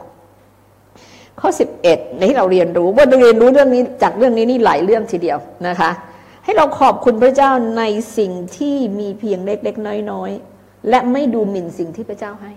[1.39, 1.49] ข้อ
[1.83, 5.89] 11 ในที่เราเรียนรู้ว่าเราเรียนรู้เรื่องนี้จากเรื่องนี้นี่หลายเรื่องทีเดียวนะคะ
[6.43, 7.83] ให้เราขอบคุณพระเจ้าใน
[8.17, 12.51] สิ่งที่มีเพียงเล็กๆน้อยๆและไม่ดูหมิ่นสิ่งที่พระเจ้าให้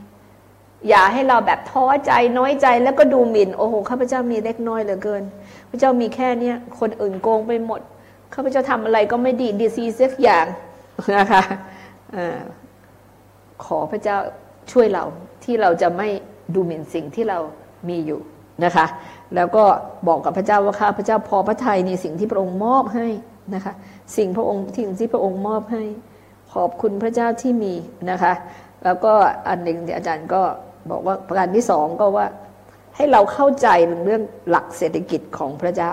[0.88, 5.22] อย่าให้เราแบบท้อใจน้อยใจแล้วก็ดูหมิ่นโอ้โหข้าพเจ้ามีเล็กน้อยเหลือเกิน
[5.70, 7.80] พระเจ้ามีแค่เนี้ยคนอื่นโกงไปหมด
[8.38, 10.46] ข้าพเจ้าทำอะไรก็ไม่ดีดีซีสักอย่าง
[11.16, 11.42] นะคะ
[12.16, 12.18] อ
[13.64, 14.16] ขอพระเจ้า
[14.72, 15.04] ช่วยเรา
[15.44, 16.08] ที่เราจะไม่
[16.54, 17.38] ดูหมิ่นสิ่งที่เรา
[17.88, 18.20] มีอยู่
[18.64, 18.86] นะคะ
[19.34, 19.64] แล้วก็
[20.08, 23.08] บอกกับพระเจ้าว่าข้าพระเจ้าพอพระทัยในสิ่งที่พระองค์มอบให้
[23.54, 23.74] นะคะ
[24.16, 25.84] สิ่งพระองค์สิ่งที่พระองค์มอบให้
[26.54, 27.74] ขอบคุณพระเจ้าที่มี
[28.10, 28.32] นะคะ
[28.84, 29.12] แล้วก็
[29.48, 30.42] อันหนึ่งอาจารย์ก็
[30.90, 32.26] บอกว่าประการที่สองก็ว่า
[32.96, 33.68] ให้เราเข้าใจ
[34.04, 35.92] เรื่องหลักเศรษฐกิจของพระเจ้า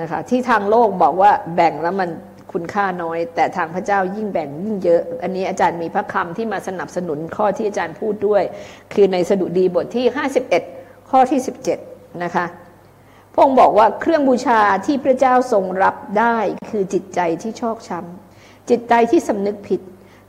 [0.00, 2.10] นะคะที่ทางโลกบอกว่าแบ่งแล้วมัน
[2.52, 8.42] คุณค่าน้อย แต่ทางพระเจ้ายิ่งแบ่งยิ่งเยอะ อันนี้อาจารย์มีพระคำที่มาสนับสนุนข้อที่อาจารย์พูดด้วย
[8.92, 10.06] คือในสดุดีบทที่
[10.58, 11.40] 51 ข้อที่
[11.80, 12.46] 17 นะคะ
[13.32, 16.36] พระองค์บอกว่าเครื่องบูชาที่พระเจ้าทรงรับได้
[16.70, 19.80] คือจิตใจที่ชอกช้ำจิตใจที่สำนึกผิด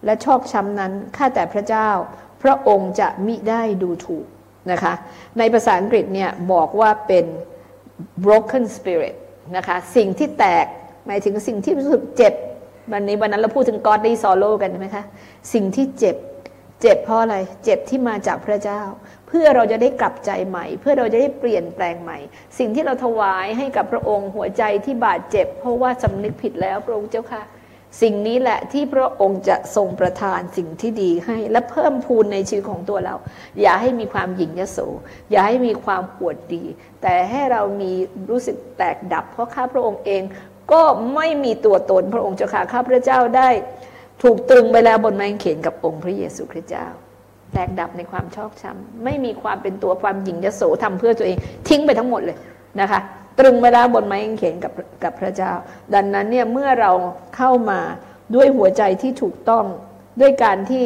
[0.06, 1.90] และชอกช้ำนั้นข้าแต่พระเจ้า
[2.44, 4.26] พระองค์จะมิได้ดูถูก
[4.72, 4.94] นะคะ
[5.38, 7.26] ในภาษาอังกฤษเนี่ยบอกว่าเป็น
[8.26, 9.16] broken spirit
[9.56, 10.66] นะคะสิ่งที่แตก
[11.06, 12.34] หมายถึงสิ่งที่รู้สึกเจ็บ
[12.94, 15.04] วันนี้วันนั้นเราพูดถึงกอดดีซอโลกันใช่ไหมคะ
[15.54, 16.16] สิ่งที่เจ็บ
[16.82, 18.82] เจ็บเพราะอะไรเจ็บที่มาจากพระเจ้า
[19.28, 22.18] เพื่อเราจะได้กลับใจใหม่ เพื่อเราจะได้เปลี่ยนแปลงใหม่
[22.58, 27.42] สิ่งที่เราถวายให้กับพระองค์หัวใจที่บาดเจ็บ เพราะว่าสำนึกผิดแล้วพระองค์เจ้าค่ะ
[28.02, 33.16] สิ่งนี้แหละที่พระองค์จะทรงประทานสิ่งที่ดีให้ และเพิ่มพูนในชีวิตของตัวเรา
[33.62, 34.80] อย่าให้มีความหยิ่งยโส
[35.32, 36.64] อย่าให้มีความปวดดี
[37.02, 37.92] แต่ให้เรามี
[38.30, 40.24] รู้สึกแตกดับ เพราะข้าพระองค์เอง
[40.72, 40.82] ก็
[41.16, 43.50] ไม่มีตัวตนพระองค์เจ้าค่ะข้าพระเจ้าได้
[44.22, 46.88] ถูกตรึงไปแล้วบนไม้เขียนกับองค์พระเยซูคริสต์เจ้า
[47.54, 51.38] แตกดับในความชอบช้ำไม่มีความเป็นตัวความหยิ่งยโสทำเพื่อตัวเอง
[51.70, 52.38] ทิ้งไปทั้งหมดเลย
[52.82, 53.00] นะคะ
[53.40, 54.74] ตรึงเวลาบนไม้กางเขนกับ
[55.04, 55.52] กับพระเจ้า
[55.94, 56.92] ดังนั้นเนี่ยเมื่อเรา
[57.36, 57.80] เข้ามา
[58.36, 59.66] ด้วยหัวใจที่ถูกต้อง
[60.22, 60.86] ด้วยการที่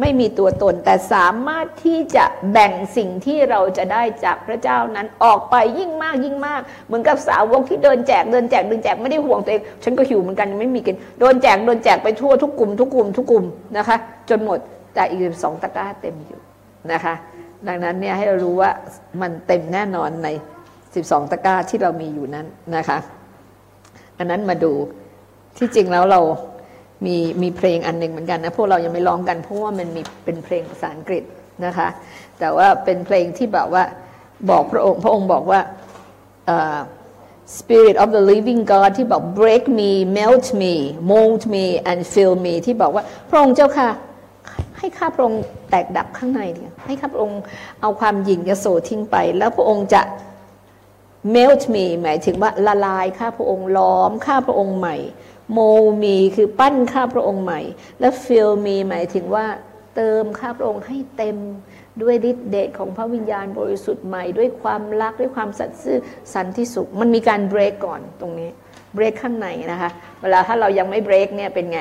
[0.00, 13.44] ไม่มีตัวตน แต่สามารถที่จะแบ่งสิ่งที่เราจะได้จากพระเจ้านั้นออกไปยิ่งมากยิ่งมาก เหมือนกับสาวกที่เดินแจกเดินแจกเดินแจกไม่ได้ห่วงตัวเอง ฉันก็หิวเหมือนกันยังไม่มีกินโดนแจกโดนแจกไปทั่วทุกกลุ่มทุกกลุ่มทุกกลุ่ม
[13.76, 13.96] นะคะ
[14.30, 14.58] จนหมด
[14.94, 16.40] แต่อีกสองตะกร้าเต็มอยู่
[16.92, 17.14] นะคะ
[17.66, 18.70] ดังนั้นเนี่ยให้เรารู้ว่า
[19.20, 20.28] มันเต็มแน่นอนใน
[21.02, 22.98] 12 ตะกร้าที่เรามีอยู่นั้นนะคะ
[24.18, 24.72] อันนั้นมาดู
[25.58, 26.20] ที่จริงแล้วเรา
[27.06, 31.22] มีมีเพลงอันหนึ่งเหมือนกันนะพวกเรายังไม่ร้องกันเพราะว่ามันมีเป็นเพลงภาษาอังกฤษ
[31.66, 31.88] นะคะ
[32.38, 33.84] แต่ว่าเป็นเพลงที่แบบว่า
[34.50, 35.60] บอกพระองค์พระองค์บอกว่า
[36.54, 36.80] uh,
[37.58, 40.74] Spirit of the Living God ที่บอก break me melt me
[41.10, 43.88] mold me and fill me ที่บอกว่าพระองค์เจ้าค่ะ
[44.78, 47.40] ให้ข้าพระองค์แตกดับข้างในเนี่ยให้ข้าพระองค์
[47.80, 50.02] เอาความหยิ่งยโสทิ้งไป แล้วพระองค์จะ
[51.34, 54.96] melt me หมายถึงว่าละลายข้าพระองค์ล้อมข้าพระองค์ใหม่
[55.52, 55.58] โม
[56.02, 57.60] มีคือปั้นข้าพระองค์ใหม่
[58.00, 59.46] และ fill me หมายถึงว่า
[59.96, 61.36] เติมข้าพระองค์ให้เต็ม
[62.02, 65.98] ด้วยฤทธิ์เดชของพระวิญญาณบริสุทธิ์ใหม่ ด้วยความรักด้วยความสัตย์ซื่อ
[66.34, 68.50] สันติสุข มันมีการเบรกก่อนตรงนี้
[68.94, 69.90] เบรกข้างในนะคะ
[70.22, 71.80] เวลาถ้าเรายังไม่เบรกเนี่ยเป็นไง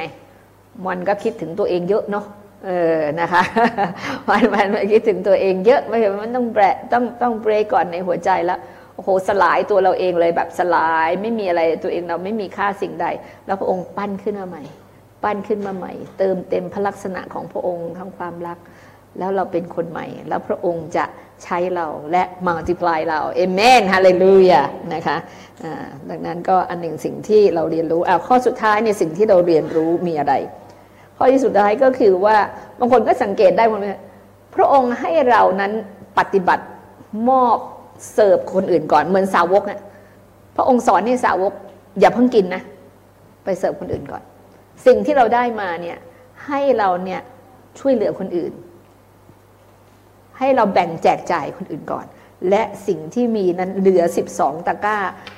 [0.87, 2.25] มันก็คิดถึงตัวเองเยอะเนาะ
[2.65, 3.43] เออนะคะ
[4.29, 6.63] มันมันคิดถึงตัวเองเยอะไม่ใช่มันต้องเบร
[6.93, 8.59] ต้องต้องเบรกก่อนในหัวใจแล้ว
[8.95, 13.07] โอ้โหสลายตัวเราเองเลยแบบสลายไม่มีอะไรตัวเองเราไม่มีค่าสิ่งใด
[13.45, 14.63] แล้วพระองค์ปั้นขึ้นมาใหม่
[15.23, 18.57] ปั้นขึ้นมาใหม่ เติมเต็มพระลักษณะของพระองค์ทั้งความรัก
[19.17, 21.05] แล้วเราเป็นคนใหม่ แล้วพระองค์จะ
[21.43, 24.61] ใช้เราและมัลติพลายเราเอเมนฮาเลลูยา
[24.93, 25.17] นะคะ
[26.09, 30.33] ดังนั้นก็อันหนึ่งสิ่งที่เราเรียนรู้อ่าข้อสุดท้ายเนี่ยสิ่งที่เราเรียนรู้มีอะไร
[31.17, 32.37] ข้อที่สุดท้ายก็คือว่า
[32.79, 33.79] บางคนก็สังเกตได้ว่า
[34.55, 35.71] พระองค์ให้เรานั้น
[36.17, 36.65] ปฏิบัติ
[37.29, 37.57] มอบ
[38.11, 39.81] เสิร์ฟคนอื่นก่อนเหมือนสาวกเนี่ย
[40.55, 41.53] พระองค์สอนให้สาวก
[41.99, 42.61] อย่าเพิ่งกินนะ
[43.43, 44.23] ไปเสิร์ฟคนอื่นก่อน
[44.85, 45.97] สิ่งที่เราได้มาเนี่ย
[46.47, 47.21] ให้เราเนี่ย
[47.79, 48.53] ช่วยเหลือคนอื่น
[50.37, 52.05] ให้เราแบ่งแจกจ่ายคนอื่นก่อน
[52.49, 54.03] และสิ่งที่มีนั้นเหลือ
[54.35, 54.97] 12 ตะกร้า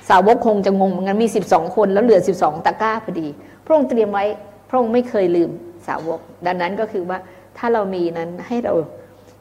[0.09, 3.27] สาวกคงจะงงเหมือนกันมี 12 คนแล้วเหลือ 12 ตะกร้าพอดี
[3.65, 4.25] พระองค์เตรียมไว้
[4.69, 5.51] พระองค์ไม่เคยลืม
[5.87, 7.17] สาวก ดังนั้นก็คือว่า
[7.57, 8.73] ถ้าเรามีนั้นให้เรา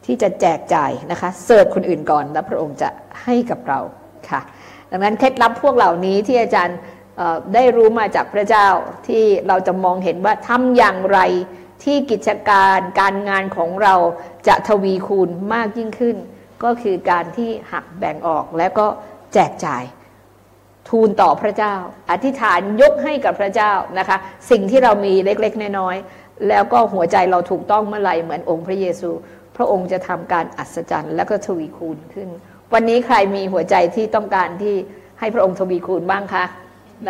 [0.05, 2.89] ที่จะแจกจ่ายนะคะเสิร์ฟคนอื่นก่อนแล้วพระองค์จะ
[3.25, 3.81] ให้กับเรา
[4.31, 4.41] ค่ะ
[4.91, 6.79] ดังนั้นเคล็ดลับพวกเหล่านี้ที่อาจารย์
[7.55, 8.69] ได้รู้มาจากพระเจ้า
[9.07, 11.21] ที่เราจะมองเห็นว่าทำอย่างไร
[11.85, 13.95] ที่กิจการการงานของเรา
[14.49, 16.17] จะทวีคูณมากยิ่งขึ้น
[16.63, 18.87] ก็คือการที่หักแบ่งออกแล้วก็
[19.35, 19.85] แจกจ่าย
[20.89, 21.75] ทูลต่อพระเจ้า
[22.11, 24.17] อธิษฐานยกให้กับพระเจ้านะคะ
[24.51, 29.11] สิ่งที่เรามีเล็กๆน้อยๆแล้วก็หัวใจเราถูกต้องเมื่อไหร่เหมือนองค์พระเยซู
[29.57, 32.29] พระองค์จะทำการอัศจรรย์และก็ทวีคูณขึ้น
[32.73, 34.75] วันนี้ใครมีหัวใจที่ต้องการที่
[35.21, 36.45] ให้พระองค์ทวีคูณบ้างคะ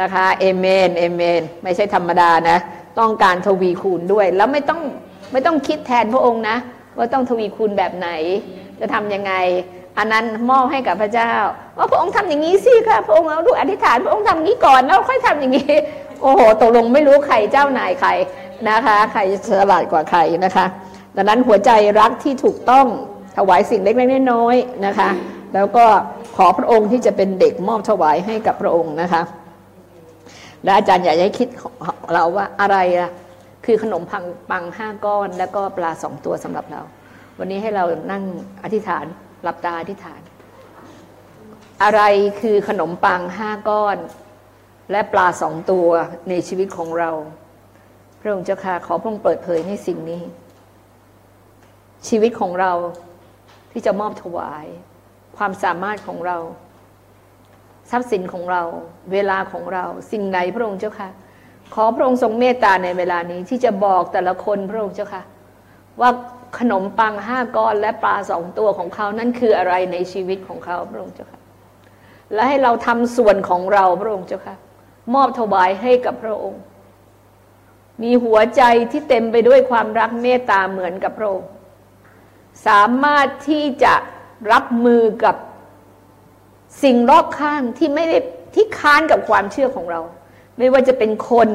[0.01, 2.59] นะคะเอเมนเอเมน ไม่ใช่ธรรมดานะ
[3.01, 4.81] ต้องการทวีคูณด้วย แล้วไม่ต้อง
[5.33, 6.57] ไม่ต้องคิดแทนพระองค์นะ
[6.97, 8.09] ว่าต้องทวีคูณแบบไหน
[8.81, 9.33] จะทํำยังไง
[9.99, 11.33] อันนั้นมอบให้กับพระเจ้า
[11.79, 15.73] ว่าพระองค์ทำอย่างนี้สิค่ะพระองค์เอาดูอธิษฐานพระองค์ทำนี้ก่อนแล้วค่อยทำอย่างนี้
[16.23, 18.11] โอ้โหตกลงไม่รู้ใครเจ้านายใคร
[18.69, 20.67] นะคะ ใครฉลาดกว่าใครนะคะ
[21.17, 22.87] ดังนั้นหัวใจรักที่ถูกต้อง
[23.37, 25.11] ถวายสิ่งเล็กๆน้อยๆนะคะ
[25.55, 25.85] แล้วก็
[26.37, 29.23] ขอพระองค์ที่จะเป็นเด็กมอบถวายให้กับพระองค์นะคะ
[30.65, 31.49] และอาจารย์อยากให้คิด
[32.13, 33.11] เราว่าอะไรอะ
[33.65, 36.83] คือขนมพังปังห้าก้อน แล้วก็ปลาสองตัวสำหรับเรา
[37.39, 38.23] วันนี้ให้เรานั่ง
[38.65, 39.05] อธิษฐาน
[39.43, 40.21] หลับตาอธิษฐาน
[41.83, 42.01] อะไร
[42.41, 43.97] คือขนมปังห้าก้อน
[44.91, 45.89] และปลาสองตัว
[46.29, 47.11] ในชีวิตของเรา
[48.21, 50.23] พระองค์เจ้าค่ะขอพระองค์เปิดเผยให้สิ่งนี้
[52.09, 52.73] ชีวิตของเรา
[53.73, 54.67] ที่จะมอบถวาย
[55.37, 56.37] ความสามารถของเรา
[57.91, 58.63] ทรัพย์สินของเรา
[59.13, 61.11] เวลาของเรา สิ่งไหนพระองค์เจ้าค่ะ
[61.75, 65.23] ขอพระองค์ทรงเมตตาในเวลานี้ที่จะบอกแต่ละคนพระองค์เจ้าค่ะ
[66.01, 66.11] ว่า
[66.59, 71.41] ขนมปังห้าก้อนและปลาสองตัวของเขานั่นคืออะไรในชีวิตของเขาพระองค์เจ้าค่ะ
[72.33, 74.57] และให้เราทำส่วนของเราพระองค์เจ้าค่ะ
[75.15, 76.63] มอบถวายให้กับพระองค์
[78.03, 81.49] มีหัวใจที่เต็มไปด้วยความรักเมตตาเหมือนกับพระองค์
[82.67, 83.95] สามารถที่จะ
[84.53, 85.37] รับมือกับ
[86.83, 88.19] สิ่งรอบข้างที่ไม่ได้
[88.55, 90.01] ที่ค้านกับความเชื่อของเรา
[90.59, 91.51] ไม่ว่าจะเป็นคน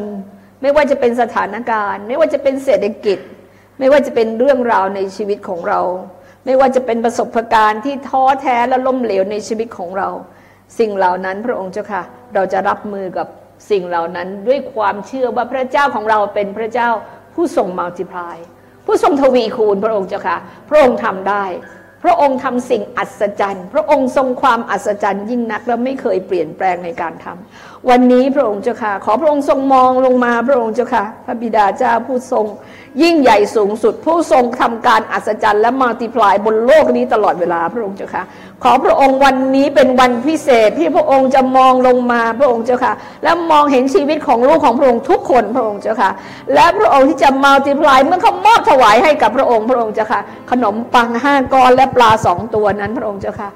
[0.61, 3.19] ไม่ว่าจะเป็นสถานการณ์ ไม่ว่าจะเป็นเศรษฐกิจ
[3.79, 5.81] ไม่ว่าจะเป็นเรื่องราวในชีวิตของเรา
[6.45, 10.09] ไม่ว่าจะเป็นประสบการณ์ที่ท้อแท้และล้มเหลวในชีวิตของเรา
[10.79, 12.03] สิ่งเหล่านั้นพระองค์เจ้าค่ะ
[12.35, 13.27] เราจะรับมือกับ
[13.71, 16.89] สิ่งเหล่านั้นด้วยความเชื่อว่าพระเจ้าของเราเป็นพระเจ้า
[17.33, 18.37] ผู้ทรงมัลติพลาย
[18.91, 20.37] ผู้ทรงทวีคูณพระองค์เจ้าค่ะ
[20.69, 21.43] พระองค์ทำได้
[22.03, 32.45] พระองค์ทำสิ่งอัศจรรย์ พระองค์ทรงความอัศจรรย์ยิ่งนักและไม่เคยเปลี่ยนแปลงในการทำวันนี้พระองค์เจ้าค่ะ ขอพระองค์ทรงมองลงมาพระองค์เจ้าค่ะ พระบิดาเจ้าผู้ทรง
[33.01, 38.23] ยิ่งใหญ่สูงสุด ผู้ทรงทำการอัศจรรย์และมัลติพลายบนโลกนี้ตลอดเวลาพระองค์เจ้าค่ะ
[38.63, 46.11] ขอพระองค์วันนี้เป็นวันพิเศษที่พระองค์จะมองลงมาพระองค์เจ้าค่ะ และมองเห็นชีวิตของลูกของพระองค์ทุกคนพระองค์เจ้าค่ะ
[46.53, 50.21] และพระองค์ที่จะมัลติพลายเมื่อเขามอบถวายให้กับพระองค์พระองค์เจ้าค่ะ
[50.51, 53.49] ขนมปังห้าก้อนและปลาสองตัวนั้นพระองค์เจ้าค่ะ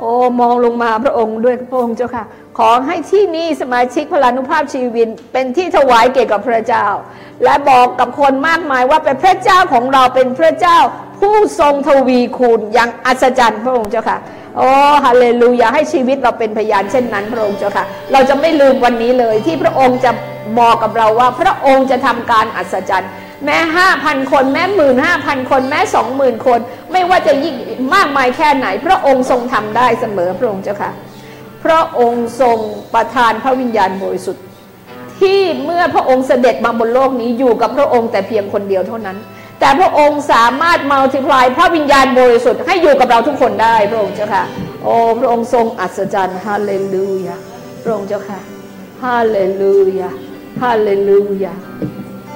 [0.00, 0.10] โอ้
[0.40, 2.24] มองลงมาพระองค์ด้วยพระองค์เจ้าค่ะ
[2.56, 6.86] ขอให้ที่นี่สมาชิกพลานุภาพชีวิน เป็นที่ถวายเกี่ยวกับพระเจ้า
[7.44, 10.78] และบอกกับคนมากมายว่าเป็นพระเจ้าของเราเป็นพระเจ้า
[11.20, 14.18] ผู้ทรงทวีคูณอย่างอัศจรรย์พระองค์เจ้าค่ะ
[14.56, 14.68] โอ้
[15.04, 20.10] ฮาเลลูยาให้ชีวิตเราเป็นพยานเช่นนั้นพระองค์เจ้าค่ะ เราจะไม่ลืมวันนี้เลยที่พระองค์จะ
[20.58, 23.10] บอกกับเราว่า พระองค์จะทำการอัศจรรย์
[23.44, 26.60] แม้ห้าพันคนแม้หมื่นห้าพันคนแม้สองหมื่นคน
[26.92, 27.54] ไม่ว่าจะยิ่ง
[27.94, 30.90] มากมายแค่ไหน พระองค์ทรงทำได้เสมอพระองค์เจ้าค่ะ
[31.64, 32.58] พระองค์ทรง
[32.94, 34.44] ประทานพระวิญญาณบริสุทธิ์
[35.20, 39.16] ที่เมื่อพระองค์เสด็จมาบนโลกนี้อยู่กับพระองค์แต่เพียงคนเดียวเท่านั้น
[39.60, 44.44] แต่พระองค์สามารถมัลติพลายพระวิญญาณบริสุทธิ์ให้อยู่กับเราทุกคนได้พระองค์เจ้าค่ะ
[44.82, 47.36] โอ้พระองค์ทรงอัศจรรย์ฮาเลลูยา
[47.82, 48.40] พระองค์เจ้าค่ะ
[49.04, 50.10] ฮาเลลูยา
[50.62, 51.54] ฮาเลลูยา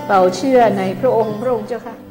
[0.09, 2.10] เราเชื่อในพระองค์พระองค์เจ้าค่ะ